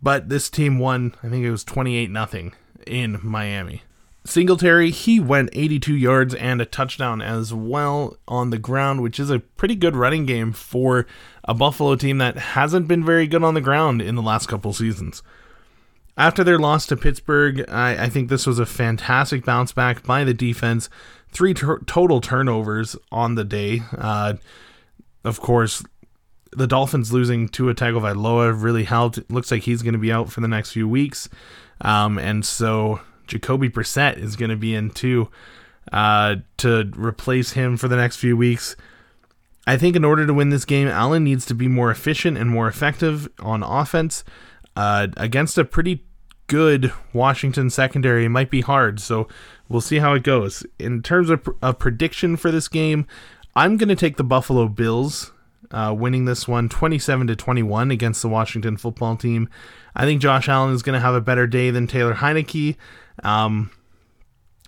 But 0.00 0.28
this 0.28 0.48
team 0.48 0.78
won, 0.78 1.14
I 1.22 1.28
think 1.28 1.44
it 1.44 1.50
was 1.50 1.64
28 1.64 2.10
0 2.10 2.50
in 2.86 3.18
Miami. 3.22 3.82
Singletary, 4.26 4.90
he 4.90 5.20
went 5.20 5.50
82 5.52 5.94
yards 5.94 6.34
and 6.34 6.60
a 6.60 6.66
touchdown 6.66 7.22
as 7.22 7.54
well 7.54 8.16
on 8.26 8.50
the 8.50 8.58
ground, 8.58 9.02
which 9.02 9.20
is 9.20 9.30
a 9.30 9.38
pretty 9.38 9.76
good 9.76 9.94
running 9.94 10.26
game 10.26 10.52
for 10.52 11.06
a 11.44 11.54
Buffalo 11.54 11.94
team 11.96 12.18
that 12.18 12.36
hasn't 12.36 12.88
been 12.88 13.04
very 13.04 13.26
good 13.26 13.42
on 13.42 13.54
the 13.54 13.60
ground 13.60 14.02
in 14.02 14.14
the 14.14 14.22
last 14.22 14.46
couple 14.46 14.72
seasons. 14.72 15.22
After 16.18 16.42
their 16.42 16.58
loss 16.58 16.86
to 16.86 16.96
Pittsburgh, 16.96 17.68
I, 17.68 18.04
I 18.04 18.08
think 18.08 18.28
this 18.28 18.46
was 18.46 18.58
a 18.58 18.66
fantastic 18.66 19.44
bounce 19.44 19.72
back 19.72 20.02
by 20.02 20.24
the 20.24 20.34
defense. 20.34 20.88
Three 21.28 21.54
ter- 21.54 21.80
total 21.80 22.20
turnovers 22.20 22.96
on 23.12 23.34
the 23.34 23.44
day. 23.44 23.82
Uh, 23.96 24.34
of 25.24 25.40
course, 25.40 25.84
the 26.52 26.66
Dolphins 26.66 27.12
losing 27.12 27.48
to 27.48 27.52
Tua 27.52 27.74
Tagovailoa 27.74 28.60
really 28.60 28.84
helped. 28.84 29.18
It 29.18 29.30
looks 29.30 29.50
like 29.50 29.64
he's 29.64 29.82
going 29.82 29.92
to 29.92 29.98
be 29.98 30.10
out 30.10 30.32
for 30.32 30.40
the 30.40 30.48
next 30.48 30.70
few 30.70 30.88
weeks. 30.88 31.28
Um, 31.82 32.18
and 32.18 32.44
so 32.44 33.00
Jacoby 33.26 33.68
Brissett 33.68 34.18
is 34.18 34.36
going 34.36 34.50
to 34.50 34.56
be 34.56 34.74
in 34.74 34.90
too 34.90 35.28
uh, 35.92 36.36
to 36.58 36.90
replace 36.96 37.52
him 37.52 37.76
for 37.76 37.88
the 37.88 37.96
next 37.96 38.16
few 38.16 38.36
weeks. 38.36 38.76
I 39.66 39.76
think 39.76 39.96
in 39.96 40.04
order 40.04 40.26
to 40.26 40.34
win 40.34 40.50
this 40.50 40.64
game, 40.64 40.88
Allen 40.88 41.24
needs 41.24 41.44
to 41.46 41.54
be 41.54 41.68
more 41.68 41.90
efficient 41.90 42.38
and 42.38 42.48
more 42.48 42.68
effective 42.68 43.28
on 43.40 43.62
offense. 43.62 44.24
Uh, 44.76 45.08
against 45.16 45.58
a 45.58 45.64
pretty 45.64 46.04
good 46.46 46.92
Washington 47.12 47.70
secondary, 47.70 48.26
it 48.26 48.28
might 48.28 48.50
be 48.50 48.60
hard. 48.60 49.00
So 49.00 49.26
we'll 49.68 49.80
see 49.80 49.98
how 49.98 50.14
it 50.14 50.22
goes. 50.22 50.64
In 50.78 51.02
terms 51.02 51.30
of 51.30 51.48
a 51.62 51.74
prediction 51.74 52.36
for 52.36 52.50
this 52.50 52.68
game, 52.68 53.06
I'm 53.56 53.76
going 53.76 53.88
to 53.88 53.96
take 53.96 54.16
the 54.16 54.24
Buffalo 54.24 54.68
Bills 54.68 55.32
uh, 55.70 55.94
winning 55.96 56.24
this 56.24 56.46
one 56.46 56.68
27 56.68 57.26
to 57.26 57.36
21 57.36 57.90
against 57.90 58.22
the 58.22 58.28
Washington 58.28 58.76
football 58.76 59.16
team. 59.16 59.48
I 59.94 60.04
think 60.04 60.20
Josh 60.20 60.48
Allen 60.48 60.74
is 60.74 60.82
going 60.82 60.94
to 60.94 61.00
have 61.00 61.14
a 61.14 61.20
better 61.20 61.46
day 61.46 61.70
than 61.70 61.86
Taylor 61.86 62.14
Heinicke. 62.14 62.76
Um, 63.22 63.70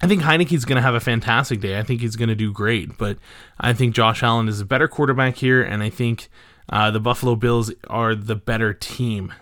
I 0.01 0.07
think 0.07 0.23
Heinicke's 0.23 0.65
going 0.65 0.77
to 0.77 0.83
have 0.83 0.95
a 0.95 1.01
fantastic 1.01 1.61
day. 1.61 1.79
I 1.79 1.83
think 1.83 2.01
he's 2.01 2.17
going 2.17 2.29
to 2.29 2.35
do 2.35 2.53
great, 2.53 2.97
but 2.97 3.19
I 3.59 3.73
think 3.73 3.95
Josh 3.95 4.23
Allen 4.23 4.49
is 4.49 4.61
a 4.61 4.65
better 4.65 4.89
quarterback 4.89 5.37
here, 5.37 5.63
and 5.63 5.83
I 5.83 5.91
think 5.91 6.29
uh, 6.71 6.91
the 6.91 7.01
Buffalo 7.01 7.35
Bills 7.35 7.73
are 7.89 8.15
the 8.15 8.37
better 8.37 8.73
team 8.73 9.33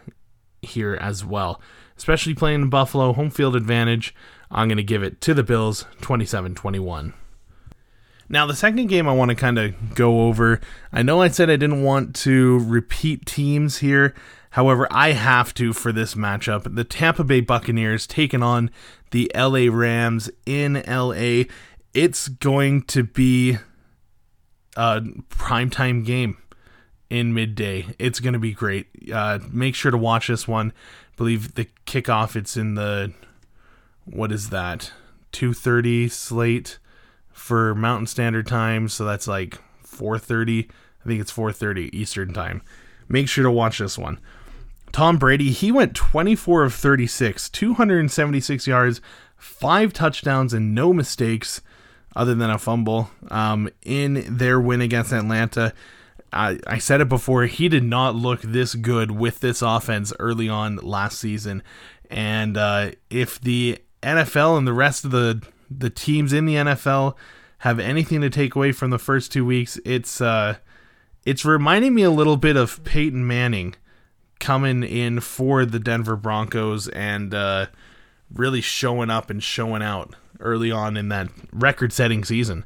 here 0.62 0.94
as 0.94 1.24
well. 1.24 1.60
Especially 1.96 2.34
playing 2.34 2.62
in 2.62 2.70
Buffalo, 2.70 3.12
home 3.12 3.30
field 3.30 3.56
advantage. 3.56 4.14
I'm 4.50 4.68
going 4.68 4.76
to 4.76 4.82
give 4.82 5.02
it 5.02 5.20
to 5.22 5.34
the 5.34 5.42
Bills 5.42 5.86
27 6.00 6.54
21. 6.54 7.14
Now, 8.28 8.46
the 8.46 8.56
second 8.56 8.88
game 8.88 9.08
I 9.08 9.12
want 9.12 9.30
to 9.30 9.34
kind 9.34 9.58
of 9.58 9.94
go 9.94 10.22
over. 10.22 10.60
I 10.92 11.02
know 11.02 11.22
I 11.22 11.28
said 11.28 11.48
I 11.48 11.56
didn't 11.56 11.82
want 11.82 12.14
to 12.16 12.58
repeat 12.58 13.24
teams 13.26 13.78
here. 13.78 14.14
However, 14.50 14.88
I 14.90 15.12
have 15.12 15.54
to 15.54 15.72
for 15.72 15.92
this 15.92 16.14
matchup. 16.14 16.74
The 16.74 16.84
Tampa 16.84 17.24
Bay 17.24 17.40
Buccaneers 17.40 18.06
taking 18.06 18.42
on 18.42 18.70
the 19.10 19.30
LA 19.34 19.68
Rams 19.70 20.30
in 20.44 20.82
LA. 20.88 21.44
It's 21.94 22.28
going 22.28 22.82
to 22.84 23.04
be 23.04 23.58
a 24.76 25.00
primetime 25.28 26.04
game 26.04 26.38
in 27.10 27.32
midday. 27.32 27.86
It's 27.98 28.18
going 28.18 28.32
to 28.32 28.38
be 28.38 28.52
great. 28.52 28.86
Uh, 29.12 29.38
make 29.50 29.74
sure 29.74 29.90
to 29.90 29.98
watch 29.98 30.28
this 30.28 30.48
one. 30.48 30.72
I 31.12 31.16
believe 31.16 31.54
the 31.54 31.68
kickoff 31.86 32.34
it's 32.34 32.56
in 32.56 32.74
the 32.74 33.12
what 34.04 34.32
is 34.32 34.50
that? 34.50 34.92
2:30 35.32 36.10
slate 36.10 36.78
for 37.36 37.74
Mountain 37.74 38.06
Standard 38.06 38.46
Time, 38.46 38.88
so 38.88 39.04
that's 39.04 39.28
like 39.28 39.58
4:30. 39.84 40.68
I 41.04 41.08
think 41.08 41.20
it's 41.20 41.30
4:30 41.30 41.90
Eastern 41.92 42.32
Time. 42.32 42.62
Make 43.08 43.28
sure 43.28 43.44
to 43.44 43.50
watch 43.50 43.78
this 43.78 43.98
one. 43.98 44.18
Tom 44.90 45.18
Brady, 45.18 45.50
he 45.50 45.70
went 45.70 45.94
24 45.94 46.64
of 46.64 46.74
36, 46.74 47.50
276 47.50 48.66
yards, 48.66 49.00
five 49.36 49.92
touchdowns, 49.92 50.54
and 50.54 50.74
no 50.74 50.92
mistakes 50.92 51.60
other 52.16 52.34
than 52.34 52.48
a 52.48 52.58
fumble 52.58 53.10
um, 53.30 53.68
in 53.82 54.24
their 54.38 54.58
win 54.58 54.80
against 54.80 55.12
Atlanta. 55.12 55.74
I, 56.32 56.58
I 56.66 56.78
said 56.78 57.00
it 57.00 57.08
before, 57.08 57.44
he 57.44 57.68
did 57.68 57.84
not 57.84 58.14
look 58.14 58.40
this 58.40 58.74
good 58.74 59.10
with 59.10 59.40
this 59.40 59.60
offense 59.60 60.12
early 60.18 60.48
on 60.48 60.76
last 60.76 61.18
season. 61.18 61.62
And 62.10 62.56
uh, 62.56 62.92
if 63.10 63.38
the 63.40 63.78
NFL 64.02 64.56
and 64.56 64.66
the 64.66 64.72
rest 64.72 65.04
of 65.04 65.10
the, 65.10 65.42
the 65.70 65.90
teams 65.90 66.32
in 66.32 66.46
the 66.46 66.54
NFL 66.54 67.14
have 67.58 67.78
anything 67.78 68.20
to 68.20 68.30
take 68.30 68.54
away 68.54 68.72
from 68.72 68.90
the 68.90 68.98
first 68.98 69.32
two 69.32 69.44
weeks, 69.44 69.78
it's 69.84 70.20
uh, 70.20 70.56
it's 71.24 71.44
reminding 71.44 71.94
me 71.94 72.02
a 72.02 72.10
little 72.10 72.36
bit 72.36 72.56
of 72.56 72.82
Peyton 72.84 73.26
Manning 73.26 73.74
coming 74.38 74.82
in 74.82 75.20
for 75.20 75.64
the 75.64 75.78
Denver 75.78 76.16
Broncos 76.16 76.88
and 76.88 77.34
uh, 77.34 77.66
really 78.32 78.60
showing 78.60 79.10
up 79.10 79.30
and 79.30 79.42
showing 79.42 79.82
out 79.82 80.14
early 80.40 80.70
on 80.70 80.96
in 80.96 81.08
that 81.08 81.28
record 81.52 81.92
setting 81.92 82.24
season. 82.24 82.64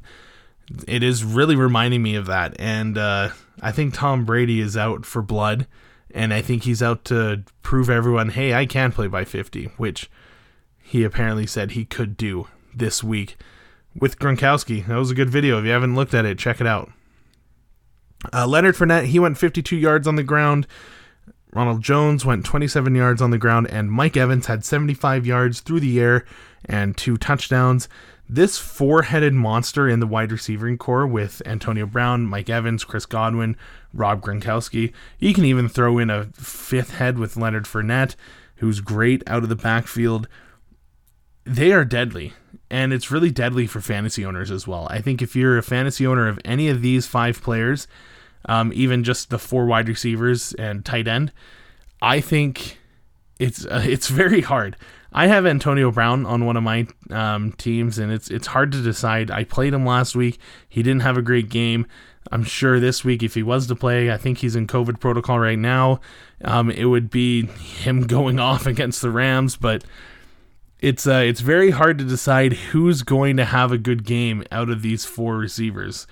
It 0.87 1.03
is 1.03 1.23
really 1.23 1.55
reminding 1.55 2.03
me 2.03 2.15
of 2.15 2.27
that. 2.27 2.55
And 2.59 2.97
uh, 2.97 3.29
I 3.61 3.71
think 3.71 3.93
Tom 3.93 4.25
Brady 4.25 4.59
is 4.59 4.77
out 4.77 5.05
for 5.05 5.21
blood. 5.21 5.67
And 6.13 6.33
I 6.33 6.41
think 6.41 6.63
he's 6.63 6.83
out 6.83 7.05
to 7.05 7.43
prove 7.61 7.89
everyone, 7.89 8.29
hey, 8.29 8.53
I 8.53 8.65
can 8.65 8.91
play 8.91 9.07
by 9.07 9.23
50, 9.23 9.65
which 9.77 10.09
he 10.81 11.03
apparently 11.03 11.47
said 11.47 11.71
he 11.71 11.85
could 11.85 12.17
do 12.17 12.47
this 12.73 13.03
week 13.03 13.37
with 13.95 14.19
Gronkowski. 14.19 14.85
That 14.85 14.97
was 14.97 15.11
a 15.11 15.15
good 15.15 15.29
video. 15.29 15.59
If 15.59 15.65
you 15.65 15.71
haven't 15.71 15.95
looked 15.95 16.13
at 16.13 16.25
it, 16.25 16.37
check 16.37 16.61
it 16.61 16.67
out. 16.67 16.91
Uh, 18.31 18.45
Leonard 18.47 18.75
Fournette, 18.75 19.05
he 19.05 19.19
went 19.19 19.37
52 19.37 19.75
yards 19.75 20.07
on 20.07 20.15
the 20.15 20.23
ground 20.23 20.67
Ronald 21.53 21.81
Jones 21.81 22.25
went 22.25 22.45
27 22.45 22.95
yards 22.95 23.21
on 23.21 23.31
the 23.31 23.37
ground, 23.37 23.67
and 23.69 23.91
Mike 23.91 24.15
Evans 24.15 24.45
had 24.45 24.63
75 24.63 25.25
yards 25.25 25.59
through 25.59 25.81
the 25.81 25.99
air 25.99 26.25
and 26.63 26.95
two 26.95 27.17
touchdowns. 27.17 27.89
This 28.29 28.57
four 28.57 29.01
headed 29.01 29.33
monster 29.33 29.89
in 29.89 29.99
the 29.99 30.07
wide 30.07 30.31
receiving 30.31 30.77
core 30.77 31.05
with 31.05 31.41
Antonio 31.45 31.85
Brown, 31.85 32.25
Mike 32.25 32.49
Evans, 32.49 32.85
Chris 32.85 33.05
Godwin, 33.05 33.57
Rob 33.93 34.21
Gronkowski. 34.21 34.93
You 35.19 35.33
can 35.33 35.43
even 35.43 35.67
throw 35.67 35.97
in 35.97 36.09
a 36.09 36.25
fifth 36.33 36.95
head 36.95 37.19
with 37.19 37.35
Leonard 37.35 37.65
Fournette, 37.65 38.15
who's 38.57 38.79
great 38.79 39.21
out 39.27 39.43
of 39.43 39.49
the 39.49 39.55
backfield. 39.57 40.29
They 41.43 41.73
are 41.73 41.83
deadly, 41.83 42.31
and 42.71 42.93
it's 42.93 43.11
really 43.11 43.29
deadly 43.29 43.67
for 43.67 43.81
fantasy 43.81 44.25
owners 44.25 44.49
as 44.49 44.65
well. 44.65 44.87
I 44.89 45.01
think 45.01 45.21
if 45.21 45.35
you're 45.35 45.57
a 45.57 45.63
fantasy 45.63 46.07
owner 46.07 46.29
of 46.29 46.39
any 46.45 46.69
of 46.69 46.81
these 46.81 47.05
five 47.05 47.43
players, 47.43 47.85
um, 48.45 48.71
even 48.73 49.03
just 49.03 49.29
the 49.29 49.37
four 49.37 49.65
wide 49.65 49.89
receivers 49.89 50.53
and 50.53 50.83
tight 50.83 51.07
end, 51.07 51.33
I 52.01 52.21
think 52.21 52.79
it's 53.39 53.65
uh, 53.65 53.83
it's 53.85 54.07
very 54.07 54.41
hard. 54.41 54.77
I 55.13 55.27
have 55.27 55.45
Antonio 55.45 55.91
Brown 55.91 56.25
on 56.25 56.45
one 56.45 56.55
of 56.55 56.63
my 56.63 56.87
um, 57.09 57.51
teams, 57.51 57.99
and 57.99 58.09
it's 58.09 58.31
it's 58.31 58.47
hard 58.47 58.71
to 58.71 58.81
decide. 58.81 59.29
I 59.29 59.43
played 59.43 59.73
him 59.73 59.85
last 59.85 60.15
week. 60.15 60.39
He 60.69 60.81
didn't 60.81 61.01
have 61.01 61.17
a 61.17 61.21
great 61.21 61.49
game. 61.49 61.85
I'm 62.31 62.45
sure 62.45 62.79
this 62.79 63.03
week, 63.03 63.21
if 63.21 63.33
he 63.33 63.43
was 63.43 63.67
to 63.67 63.75
play, 63.75 64.11
I 64.11 64.15
think 64.15 64.37
he's 64.37 64.55
in 64.55 64.67
COVID 64.67 65.01
protocol 65.01 65.39
right 65.39 65.59
now. 65.59 65.99
Um, 66.45 66.71
it 66.71 66.85
would 66.85 67.09
be 67.09 67.47
him 67.47 68.01
going 68.07 68.39
off 68.39 68.65
against 68.65 69.01
the 69.01 69.11
Rams, 69.11 69.57
but 69.57 69.83
it's 70.81 71.05
uh, 71.05 71.23
it's 71.23 71.41
very 71.41 71.71
hard 71.71 71.99
to 71.99 72.03
decide 72.03 72.53
who's 72.53 73.03
going 73.03 73.37
to 73.37 73.45
have 73.45 73.71
a 73.71 73.77
good 73.77 74.03
game 74.03 74.43
out 74.51 74.69
of 74.69 74.81
these 74.81 75.05
four 75.05 75.37
receivers. 75.37 76.07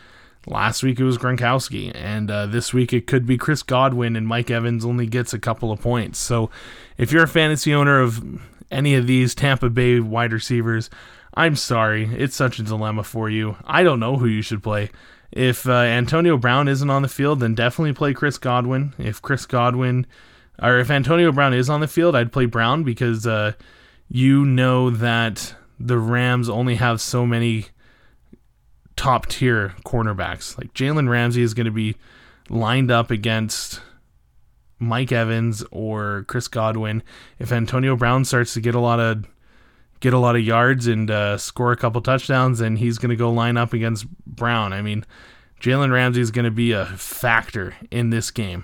Last 0.48 0.84
week 0.84 1.00
it 1.00 1.04
was 1.04 1.18
Gronkowski, 1.18 1.92
and 1.94 2.32
uh, 2.32 2.46
this 2.46 2.74
week 2.74 2.94
it 2.94 3.08
could 3.08 3.26
be 3.26 3.38
Chris 3.38 3.64
Godwin, 3.64 4.16
and 4.16 4.28
Mike 4.28 4.50
Evans 4.50 4.86
only 4.86 5.08
gets 5.08 5.34
a 5.34 5.40
couple 5.40 5.72
of 5.72 5.82
points. 5.82 6.18
So, 6.20 6.50
if 6.98 7.12
you're 7.12 7.24
a 7.24 7.28
fantasy 7.28 7.74
owner 7.74 8.00
of 8.00 8.24
any 8.72 8.96
of 8.96 9.06
these 9.06 9.36
Tampa 9.36 9.70
Bay 9.70 10.00
wide 10.00 10.32
receivers, 10.32 10.90
I'm 11.34 11.56
sorry, 11.56 12.06
it's 12.16 12.36
such 12.36 12.60
a 12.60 12.64
dilemma 12.64 13.04
for 13.04 13.30
you. 13.30 13.58
I 13.66 13.84
don't 13.84 14.00
know 14.00 14.18
who 14.18 14.28
you 14.28 14.42
should 14.42 14.64
play. 14.64 14.92
If 15.32 15.68
uh, 15.68 15.74
Antonio 15.74 16.38
Brown 16.38 16.68
isn't 16.68 16.90
on 16.90 17.02
the 17.02 17.08
field, 17.08 17.40
then 17.40 17.54
definitely 17.54 17.94
play 17.94 18.14
Chris 18.14 18.38
Godwin. 18.38 18.94
If 18.98 19.22
Chris 19.22 19.46
Godwin, 19.46 20.08
or 20.62 20.80
if 20.80 20.90
Antonio 20.90 21.32
Brown 21.32 21.54
is 21.54 21.70
on 21.70 21.82
the 21.82 21.88
field, 21.88 22.16
I'd 22.16 22.32
play 22.32 22.46
Brown 22.46 22.84
because 22.84 23.28
uh, 23.28 23.54
you 24.10 24.46
know 24.46 24.90
that 24.90 25.56
the 25.80 25.98
Rams 25.98 26.50
only 26.50 26.76
have 26.76 27.00
so 27.00 27.26
many 27.26 27.68
top 28.96 29.28
tier 29.28 29.76
cornerbacks. 29.86 30.58
Like 30.58 30.74
Jalen 30.74 31.08
Ramsey 31.08 31.42
is 31.42 31.54
going 31.54 31.66
to 31.66 31.72
be 31.72 31.96
lined 32.50 32.92
up 32.92 33.12
against 33.12 33.80
Mike 34.80 35.12
Evans 35.12 35.64
or 35.72 36.26
Chris 36.28 36.48
Godwin, 36.48 37.04
if 37.38 37.52
Antonio 37.52 37.96
Brown 37.96 38.26
starts 38.26 38.54
to 38.54 38.62
get 38.62 38.76
a 38.76 38.80
lot 38.80 39.00
of 39.00 39.26
get 40.00 40.14
a 40.14 40.18
lot 40.18 40.38
of 40.38 40.42
yards 40.42 40.88
and 40.88 41.12
uh, 41.12 41.38
score 41.38 41.74
a 41.74 41.78
couple 41.78 42.02
touchdowns, 42.02 42.60
then 42.60 42.78
he's 42.78 42.98
going 42.98 43.10
to 43.10 43.18
go 43.18 43.30
line 43.30 43.58
up 43.58 43.74
against 43.74 44.08
Brown. 44.26 44.72
I 44.72 44.82
mean, 44.82 45.06
Jalen 45.60 45.92
Ramsey 45.92 46.22
is 46.22 46.32
going 46.32 46.46
to 46.46 46.52
be 46.52 46.72
a 46.72 46.86
factor 46.86 47.76
in 47.92 48.10
this 48.10 48.32
game. 48.32 48.64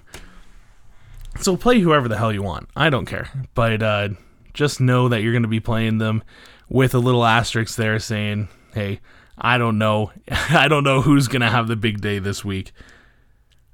So 1.42 1.58
play 1.58 1.82
whoever 1.82 2.08
the 2.08 2.18
hell 2.18 2.32
you 2.32 2.42
want. 2.42 2.70
I 2.78 2.90
don't 2.90 3.06
care, 3.06 3.30
but 3.54 3.84
uh, 3.84 4.10
just 4.56 4.82
know 4.82 5.08
that 5.10 5.22
you're 5.22 5.34
going 5.34 5.44
to 5.44 5.48
be 5.48 5.60
playing 5.60 6.00
them 6.00 6.24
with 6.68 6.96
a 6.96 7.00
little 7.00 7.26
asterisk 7.26 7.76
there 7.78 8.00
saying, 8.00 8.48
"Hey, 8.74 9.00
I 9.38 9.58
don't 9.58 9.78
know. 9.78 10.12
I 10.50 10.68
don't 10.68 10.84
know 10.84 11.02
who's 11.02 11.28
going 11.28 11.42
to 11.42 11.50
have 11.50 11.68
the 11.68 11.76
big 11.76 12.02
day 12.02 12.20
this 12.20 12.44
week." 12.44 12.72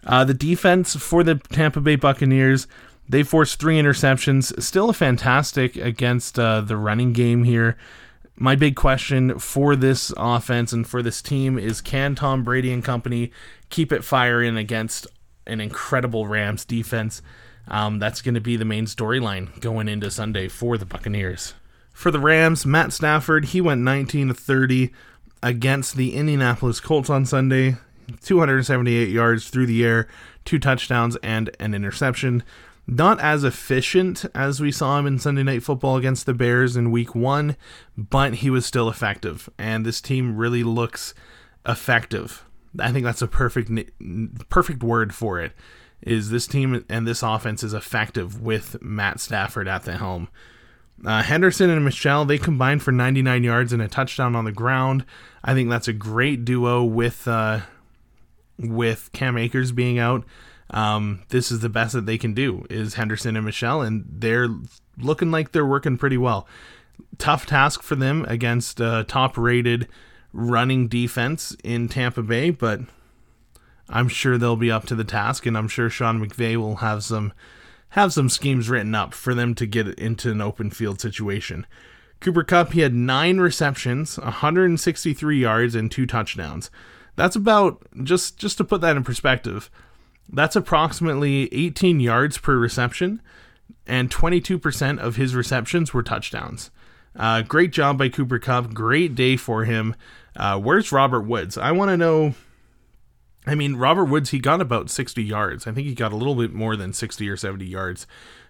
Uh, 0.06 0.24
the 0.24 0.34
defense 0.34 0.96
for 0.96 1.24
the 1.24 1.36
Tampa 1.36 1.80
Bay 1.80 1.96
Buccaneers, 1.96 2.68
they 3.08 3.24
forced 3.24 3.60
three 3.60 3.80
interceptions. 3.80 4.60
Still 4.62 4.90
a 4.90 4.94
fantastic 4.94 5.76
against 5.76 6.40
uh, 6.40 6.62
the 6.62 6.78
running 6.78 7.14
game 7.14 7.44
here. 7.44 7.78
My 8.36 8.56
big 8.56 8.76
question 8.76 9.38
for 9.38 9.76
this 9.76 10.12
offense 10.18 10.74
and 10.74 10.88
for 10.88 11.04
this 11.04 11.22
team 11.22 11.60
is 11.60 11.82
can 11.82 12.16
Tom 12.16 12.44
Brady 12.44 12.74
and 12.74 12.84
company 12.84 13.32
keep 13.70 13.92
it 13.92 14.04
firing 14.04 14.58
against 14.58 15.06
an 15.46 15.62
incredible 15.62 16.26
Rams 16.26 16.66
defense? 16.66 17.22
Um, 17.68 18.00
that's 18.00 18.22
going 18.22 18.36
to 18.36 18.42
be 18.42 18.58
the 18.58 18.66
main 18.66 18.86
storyline 18.86 19.60
going 19.62 19.88
into 19.88 20.12
Sunday 20.12 20.48
for 20.48 20.78
the 20.78 20.86
Buccaneers. 20.86 21.54
For 21.94 22.12
the 22.12 22.20
Rams, 22.20 22.66
Matt 22.66 22.94
Stafford, 22.94 23.46
he 23.46 23.62
went 23.62 23.82
19 23.82 24.30
to 24.30 24.34
30 24.34 24.92
against 25.44 25.96
the 25.96 26.16
Indianapolis 26.16 26.80
Colts 26.80 27.10
on 27.10 27.26
Sunday. 27.26 27.78
278 28.24 29.10
yards 29.10 29.50
through 29.50 29.66
the 29.66 29.86
air, 29.86 30.08
two 30.44 30.60
touchdowns, 30.60 31.16
and 31.18 31.56
an 31.60 31.74
interception. 31.74 32.44
Not 32.88 33.22
as 33.22 33.44
efficient 33.44 34.26
as 34.36 34.60
we 34.60 34.72
saw 34.72 35.00
him 35.00 35.08
in 35.08 35.20
Sunday 35.20 35.44
Night 35.44 35.64
Football 35.64 35.98
against 35.98 36.26
the 36.26 36.34
Bears 36.34 36.76
in 36.76 36.92
week 36.92 37.16
one, 37.16 37.56
but 37.96 38.36
he 38.36 38.50
was 38.50 38.66
still 38.66 38.90
effective. 38.90 39.50
And 39.58 39.86
this 39.86 40.02
team 40.02 40.36
really 40.36 40.64
looks 40.64 41.14
effective. 41.66 42.44
I 42.80 42.92
think 42.92 43.06
that's 43.06 43.22
a 43.22 43.28
perfect 43.28 43.70
perfect 44.50 44.84
word 44.84 45.14
for 45.14 45.40
it. 45.40 45.54
Is 46.02 46.30
this 46.30 46.48
team 46.48 46.84
and 46.90 47.08
this 47.08 47.24
offense 47.24 47.64
is 47.64 47.74
effective 47.74 48.42
with 48.42 48.82
Matt 48.82 49.20
Stafford 49.20 49.68
at 49.68 49.84
the 49.84 49.98
helm. 49.98 50.30
Uh, 51.06 51.24
Henderson 51.24 51.70
and 51.70 51.84
Michel, 51.84 52.26
they 52.26 52.38
combined 52.38 52.84
for 52.84 52.92
99 52.92 53.44
yards 53.44 53.74
and 53.74 53.82
a 53.82 53.88
touchdown 53.88 54.36
on 54.36 54.46
the 54.46 54.52
ground. 54.52 55.04
I 55.44 55.54
think 55.54 55.70
that's 55.70 55.88
a 55.88 55.94
great 55.94 56.46
duo 56.46 56.84
with 56.84 57.28
uh, 57.28 57.62
with 58.60 59.10
Cam 59.14 59.38
Akers 59.38 59.72
being 59.72 59.98
out, 59.98 60.24
um, 60.72 61.24
this 61.30 61.52
is 61.52 61.60
the 61.60 61.70
best 61.70 61.94
that 61.94 62.06
they 62.06 62.18
can 62.18 62.34
do 62.34 62.66
is 62.70 62.96
Henderson 62.96 63.36
and 63.36 63.46
Michel, 63.46 63.82
and 63.82 64.06
they're 64.10 64.50
looking 64.98 65.32
like 65.32 65.52
they're 65.52 65.66
working 65.66 65.98
pretty 65.98 66.18
well. 66.18 66.48
Tough 67.18 67.46
task 67.46 67.84
for 67.84 67.96
them 67.96 68.26
against 68.28 68.80
a 68.80 69.04
top-rated 69.08 69.88
running 70.32 70.88
defense 70.88 71.56
in 71.64 71.90
Tampa 71.90 72.24
Bay, 72.24 72.52
but 72.52 72.80
I'm 73.92 74.08
sure 74.08 74.38
they'll 74.38 74.56
be 74.56 74.72
up 74.72 74.86
to 74.88 74.96
the 74.96 75.04
task, 75.04 75.46
and 75.46 75.58
I'm 75.58 75.68
sure 75.68 75.90
Sean 75.90 76.26
McVay 76.26 76.56
will 76.56 76.78
have 76.78 77.04
some 77.04 77.34
have 77.90 78.14
some 78.14 78.30
schemes 78.30 78.70
written 78.70 78.96
up 78.96 79.14
for 79.14 79.36
them 79.36 79.54
to 79.56 79.66
get 79.66 79.88
into 80.00 80.32
an 80.32 80.40
open 80.40 80.70
field 80.72 81.02
situation. 81.02 81.68
Cooper 82.22 82.44
Kupp, 82.44 82.72
he 82.72 82.82
had 82.82 82.94
nine 82.94 83.40
receptions, 83.40 84.18
163 84.18 85.38
yards, 85.38 85.76
and 85.76 85.92
two 85.92 86.06
touchdowns. 86.06 86.72
That's 87.16 87.36
about 87.36 87.86
just 88.04 88.38
just 88.38 88.58
to 88.58 88.64
put 88.64 88.82
that 88.82 88.96
in 88.96 89.04
perspective. 89.04 89.70
That's 90.32 90.56
approximately 90.56 91.54
18 91.54 92.00
yards 92.00 92.38
per 92.38 92.56
reception, 92.56 93.22
and 93.86 94.10
22% 94.10 95.00
of 95.00 95.18
his 95.18 95.36
receptions 95.36 95.94
were 95.94 96.04
touchdowns. 96.04 96.72
Uh, 97.14 97.42
great 97.42 97.72
job 97.72 97.98
by 97.98 98.08
Cooper 98.08 98.40
Kupp. 98.40 98.74
Great 98.74 99.16
day 99.16 99.36
for 99.36 99.66
him. 99.66 99.96
Uh, 100.36 100.58
where's 100.58 100.94
Robert 100.94 101.24
Woods? 101.24 101.58
I 101.58 101.74
want 101.74 101.90
to 101.90 101.98
know. 101.98 102.36
I 103.46 103.56
mean, 103.56 103.76
Robert 103.76 104.06
Woods, 104.06 104.30
he 104.30 104.40
got 104.40 104.62
about 104.62 104.90
60 104.90 105.24
yards. 105.24 105.66
I 105.66 105.72
think 105.72 105.88
he 105.88 105.96
got 105.96 106.12
a 106.12 106.16
little 106.16 106.36
bit 106.36 106.54
more 106.54 106.76
than 106.76 106.94
60 106.94 107.28
or 107.28 107.38
70 107.38 107.66
yards 107.66 108.06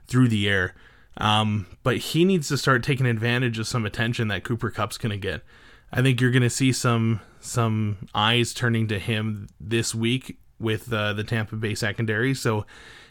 through 0.07 0.27
the 0.27 0.49
air. 0.49 0.73
Um, 1.17 1.67
but 1.83 1.97
he 1.97 2.25
needs 2.25 2.47
to 2.49 2.57
start 2.57 2.83
taking 2.83 3.05
advantage 3.05 3.59
of 3.59 3.67
some 3.67 3.85
attention 3.85 4.27
that 4.29 4.43
Cooper 4.43 4.69
Kupp's 4.69 4.97
going 4.97 5.11
to 5.11 5.17
get. 5.17 5.43
I 5.91 6.01
think 6.01 6.21
you're 6.21 6.31
going 6.31 6.41
to 6.41 6.49
see 6.49 6.71
some 6.71 7.19
some 7.39 8.07
eyes 8.13 8.53
turning 8.53 8.87
to 8.87 8.99
him 8.99 9.47
this 9.59 9.93
week 9.95 10.37
with 10.59 10.93
uh, 10.93 11.11
the 11.13 11.23
Tampa 11.23 11.55
Bay 11.55 11.75
secondary. 11.75 12.33
So 12.33 12.65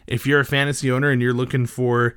if 0.07 0.25
you're 0.25 0.39
a 0.39 0.45
fantasy 0.45 0.89
owner 0.89 1.11
and 1.11 1.21
you're 1.21 1.33
looking 1.33 1.65
for 1.65 2.15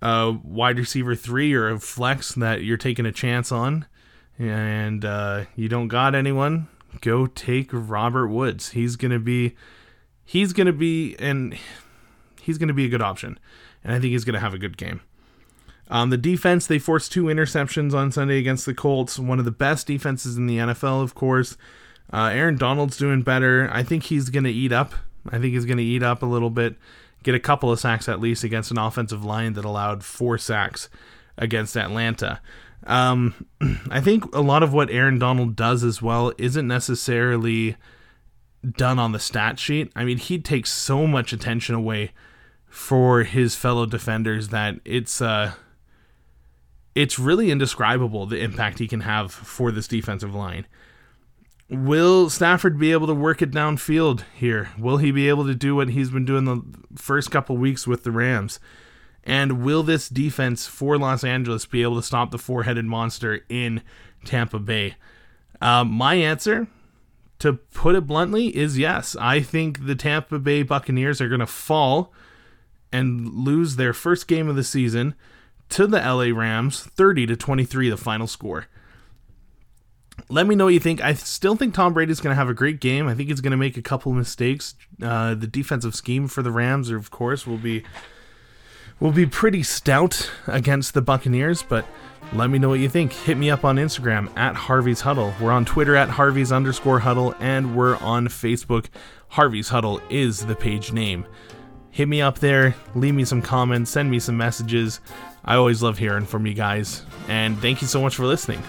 a 0.00 0.32
wide 0.42 0.78
receiver 0.78 1.14
three 1.14 1.52
or 1.52 1.68
a 1.68 1.78
flex 1.78 2.34
that 2.34 2.62
you're 2.62 2.76
taking 2.76 3.04
a 3.04 3.12
chance 3.12 3.50
on, 3.50 3.86
and 4.38 5.04
uh, 5.04 5.44
you 5.54 5.68
don't 5.68 5.88
got 5.88 6.14
anyone, 6.14 6.68
go 7.00 7.26
take 7.26 7.70
Robert 7.72 8.28
Woods. 8.28 8.70
He's 8.70 8.96
gonna 8.96 9.18
be 9.18 9.54
he's 10.24 10.52
gonna 10.52 10.72
be 10.72 11.16
and 11.18 11.58
he's 12.40 12.58
gonna 12.58 12.74
be 12.74 12.86
a 12.86 12.88
good 12.88 13.02
option, 13.02 13.38
and 13.82 13.94
I 13.94 14.00
think 14.00 14.12
he's 14.12 14.24
gonna 14.24 14.40
have 14.40 14.54
a 14.54 14.58
good 14.58 14.76
game. 14.76 15.00
Um, 15.88 16.10
the 16.10 16.16
defense, 16.16 16.66
they 16.66 16.78
forced 16.78 17.12
two 17.12 17.24
interceptions 17.24 17.94
on 17.94 18.10
Sunday 18.10 18.38
against 18.38 18.66
the 18.66 18.74
Colts. 18.74 19.18
One 19.18 19.38
of 19.38 19.44
the 19.44 19.50
best 19.52 19.86
defenses 19.86 20.36
in 20.36 20.46
the 20.46 20.58
NFL, 20.58 21.02
of 21.02 21.14
course. 21.14 21.56
Uh, 22.12 22.30
Aaron 22.32 22.56
Donald's 22.56 22.96
doing 22.96 23.22
better. 23.22 23.68
I 23.72 23.82
think 23.82 24.04
he's 24.04 24.30
going 24.30 24.44
to 24.44 24.50
eat 24.50 24.72
up. 24.72 24.94
I 25.28 25.38
think 25.38 25.54
he's 25.54 25.64
going 25.64 25.78
to 25.78 25.84
eat 25.84 26.02
up 26.02 26.22
a 26.22 26.26
little 26.26 26.50
bit, 26.50 26.76
get 27.22 27.34
a 27.34 27.40
couple 27.40 27.70
of 27.70 27.80
sacks 27.80 28.08
at 28.08 28.20
least 28.20 28.44
against 28.44 28.70
an 28.70 28.78
offensive 28.78 29.24
line 29.24 29.54
that 29.54 29.64
allowed 29.64 30.04
four 30.04 30.38
sacks 30.38 30.88
against 31.36 31.76
Atlanta. 31.76 32.40
Um, 32.84 33.46
I 33.90 34.00
think 34.00 34.34
a 34.34 34.40
lot 34.40 34.62
of 34.62 34.72
what 34.72 34.90
Aaron 34.90 35.18
Donald 35.18 35.56
does 35.56 35.82
as 35.84 36.02
well 36.02 36.32
isn't 36.38 36.66
necessarily 36.66 37.76
done 38.76 38.98
on 38.98 39.12
the 39.12 39.18
stat 39.18 39.58
sheet. 39.58 39.92
I 39.94 40.04
mean, 40.04 40.18
he 40.18 40.38
takes 40.38 40.72
so 40.72 41.06
much 41.06 41.32
attention 41.32 41.74
away 41.74 42.12
for 42.68 43.22
his 43.22 43.54
fellow 43.56 43.86
defenders 43.86 44.48
that 44.48 44.74
it's 44.84 45.22
uh 45.22 45.52
it's 46.94 47.18
really 47.18 47.50
indescribable 47.50 48.26
the 48.26 48.40
impact 48.40 48.78
he 48.78 48.88
can 48.88 49.00
have 49.00 49.32
for 49.32 49.70
this 49.70 49.86
defensive 49.86 50.34
line. 50.34 50.66
will 51.68 52.28
Stafford 52.30 52.78
be 52.78 52.92
able 52.92 53.06
to 53.06 53.14
work 53.14 53.42
it 53.42 53.50
downfield 53.50 54.24
here? 54.34 54.70
Will 54.78 54.96
he 54.98 55.10
be 55.10 55.28
able 55.28 55.46
to 55.46 55.54
do 55.54 55.74
what 55.76 55.90
he's 55.90 56.10
been 56.10 56.24
doing 56.24 56.44
the 56.44 56.62
first 56.96 57.30
couple 57.30 57.56
weeks 57.56 57.86
with 57.86 58.02
the 58.04 58.10
Rams? 58.10 58.58
And 59.26 59.64
will 59.64 59.82
this 59.82 60.08
defense 60.08 60.68
for 60.68 60.96
Los 60.96 61.24
Angeles 61.24 61.66
be 61.66 61.82
able 61.82 61.96
to 61.96 62.06
stop 62.06 62.30
the 62.30 62.38
four 62.38 62.62
headed 62.62 62.84
monster 62.84 63.40
in 63.48 63.82
Tampa 64.24 64.60
Bay? 64.60 64.94
Uh, 65.60 65.82
my 65.82 66.14
answer, 66.14 66.68
to 67.40 67.54
put 67.54 67.96
it 67.96 68.06
bluntly, 68.06 68.56
is 68.56 68.78
yes. 68.78 69.16
I 69.20 69.40
think 69.40 69.86
the 69.86 69.96
Tampa 69.96 70.38
Bay 70.38 70.62
Buccaneers 70.62 71.20
are 71.20 71.28
going 71.28 71.40
to 71.40 71.46
fall 71.46 72.12
and 72.92 73.28
lose 73.28 73.74
their 73.74 73.92
first 73.92 74.28
game 74.28 74.48
of 74.48 74.54
the 74.54 74.62
season 74.62 75.16
to 75.70 75.88
the 75.88 75.98
LA 75.98 76.26
Rams, 76.38 76.82
30 76.84 77.26
to 77.26 77.36
23, 77.36 77.90
the 77.90 77.96
final 77.96 78.28
score. 78.28 78.66
Let 80.28 80.46
me 80.46 80.54
know 80.54 80.66
what 80.66 80.74
you 80.74 80.80
think. 80.80 81.02
I 81.02 81.14
still 81.14 81.56
think 81.56 81.74
Tom 81.74 81.92
Brady 81.92 82.12
is 82.12 82.20
going 82.20 82.30
to 82.32 82.38
have 82.38 82.48
a 82.48 82.54
great 82.54 82.80
game. 82.80 83.08
I 83.08 83.14
think 83.14 83.28
he's 83.28 83.40
going 83.40 83.50
to 83.50 83.56
make 83.56 83.76
a 83.76 83.82
couple 83.82 84.12
mistakes. 84.12 84.74
Uh, 85.02 85.34
the 85.34 85.48
defensive 85.48 85.96
scheme 85.96 86.28
for 86.28 86.42
the 86.42 86.52
Rams, 86.52 86.90
of 86.90 87.10
course, 87.10 87.46
will 87.46 87.58
be 87.58 87.84
will 89.00 89.12
be 89.12 89.26
pretty 89.26 89.62
stout 89.62 90.30
against 90.46 90.94
the 90.94 91.02
Buccaneers, 91.02 91.62
but 91.62 91.86
let 92.32 92.50
me 92.50 92.58
know 92.58 92.68
what 92.68 92.80
you 92.80 92.88
think. 92.88 93.12
Hit 93.12 93.36
me 93.36 93.50
up 93.50 93.64
on 93.64 93.76
Instagram 93.76 94.36
at 94.36 94.56
Harvey's 94.56 95.02
Huddle. 95.02 95.34
We're 95.40 95.52
on 95.52 95.64
Twitter 95.64 95.94
at 95.96 96.08
Harvey's 96.08 96.52
underscore 96.52 97.00
huddle, 97.00 97.34
and 97.38 97.76
we're 97.76 97.96
on 97.96 98.28
Facebook. 98.28 98.86
Harvey's 99.28 99.68
Huddle 99.68 100.00
is 100.10 100.46
the 100.46 100.56
page 100.56 100.92
name. 100.92 101.26
Hit 101.90 102.08
me 102.08 102.20
up 102.20 102.38
there, 102.40 102.74
leave 102.94 103.14
me 103.14 103.24
some 103.24 103.40
comments, 103.40 103.90
send 103.90 104.10
me 104.10 104.18
some 104.18 104.36
messages. 104.36 105.00
I 105.44 105.56
always 105.56 105.82
love 105.82 105.98
hearing 105.98 106.26
from 106.26 106.46
you 106.46 106.54
guys, 106.54 107.04
and 107.28 107.58
thank 107.58 107.80
you 107.80 107.88
so 107.88 108.02
much 108.02 108.16
for 108.16 108.26
listening. 108.26 108.62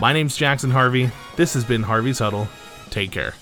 My 0.00 0.12
name's 0.12 0.36
Jackson 0.36 0.70
Harvey. 0.70 1.10
This 1.36 1.54
has 1.54 1.64
been 1.64 1.82
Harvey's 1.82 2.20
Huddle. 2.20 2.48
Take 2.90 3.10
care. 3.10 3.34